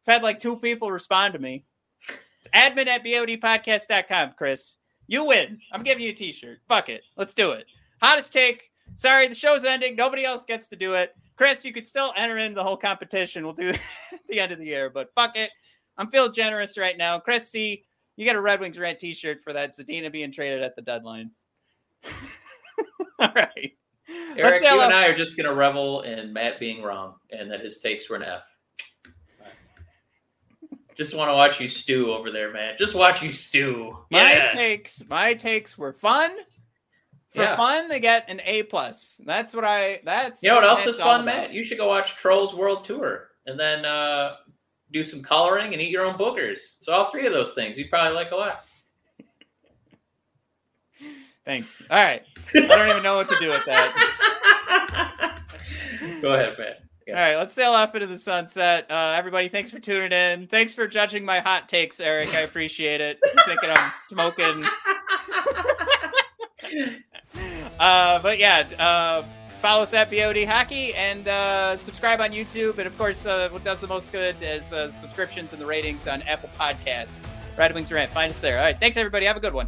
[0.05, 1.65] I've had like two people respond to me.
[2.09, 4.77] It's admin at bodpodcast.com, Chris.
[5.07, 5.59] You win.
[5.71, 6.59] I'm giving you a T-shirt.
[6.67, 7.03] Fuck it.
[7.15, 7.65] Let's do it.
[8.01, 8.69] Hottest take.
[8.95, 9.95] Sorry, the show's ending.
[9.95, 11.15] Nobody else gets to do it.
[11.35, 13.43] Chris, you could still enter in the whole competition.
[13.43, 13.79] We'll do it
[14.11, 15.51] at the end of the year, but fuck it.
[15.97, 17.19] I'm feeling generous right now.
[17.19, 17.85] Chris C,
[18.17, 21.31] you got a Red Wings rant t-shirt for that Zadina being traded at the deadline.
[23.19, 23.73] All right.
[24.37, 27.61] Eric, you and I are just going to revel in Matt being wrong and that
[27.61, 28.43] his takes were an F.
[30.97, 32.75] Just want to watch you stew over there, man.
[32.77, 33.97] Just watch you stew.
[34.11, 34.47] My Yeah.
[34.53, 36.31] takes, my takes were fun.
[37.33, 37.55] For Yeah.
[37.55, 39.19] fun, they get an A plus.
[39.25, 40.01] That's what I.
[40.03, 41.25] That's You know what else is fun.
[41.25, 41.51] Matt?
[41.51, 44.35] You should go watch Trolls World Tour and then uh,
[44.91, 46.59] do some coloring and eat your own boogers.
[46.81, 48.65] So all three of those things you'd probably like a lot.
[51.45, 51.81] Thanks.
[51.89, 52.23] All right.
[52.55, 55.41] I don't even know what to do with that.
[56.21, 56.83] go ahead, Matt.
[57.09, 58.89] All right, let's sail off into the sunset.
[58.89, 60.47] Uh, everybody, thanks for tuning in.
[60.47, 62.33] Thanks for judging my hot takes, Eric.
[62.33, 63.19] I appreciate it.
[63.45, 64.65] Thinking I'm smoking.
[67.79, 69.25] Uh, but yeah, uh,
[69.59, 72.77] follow us at BOD Hockey and uh, subscribe on YouTube.
[72.77, 76.07] And of course, uh, what does the most good is uh, subscriptions and the ratings
[76.07, 77.19] on Apple Podcasts.
[77.57, 78.11] Red Wings Rant.
[78.11, 78.57] Find us there.
[78.57, 79.25] All right, thanks everybody.
[79.25, 79.67] Have a good one.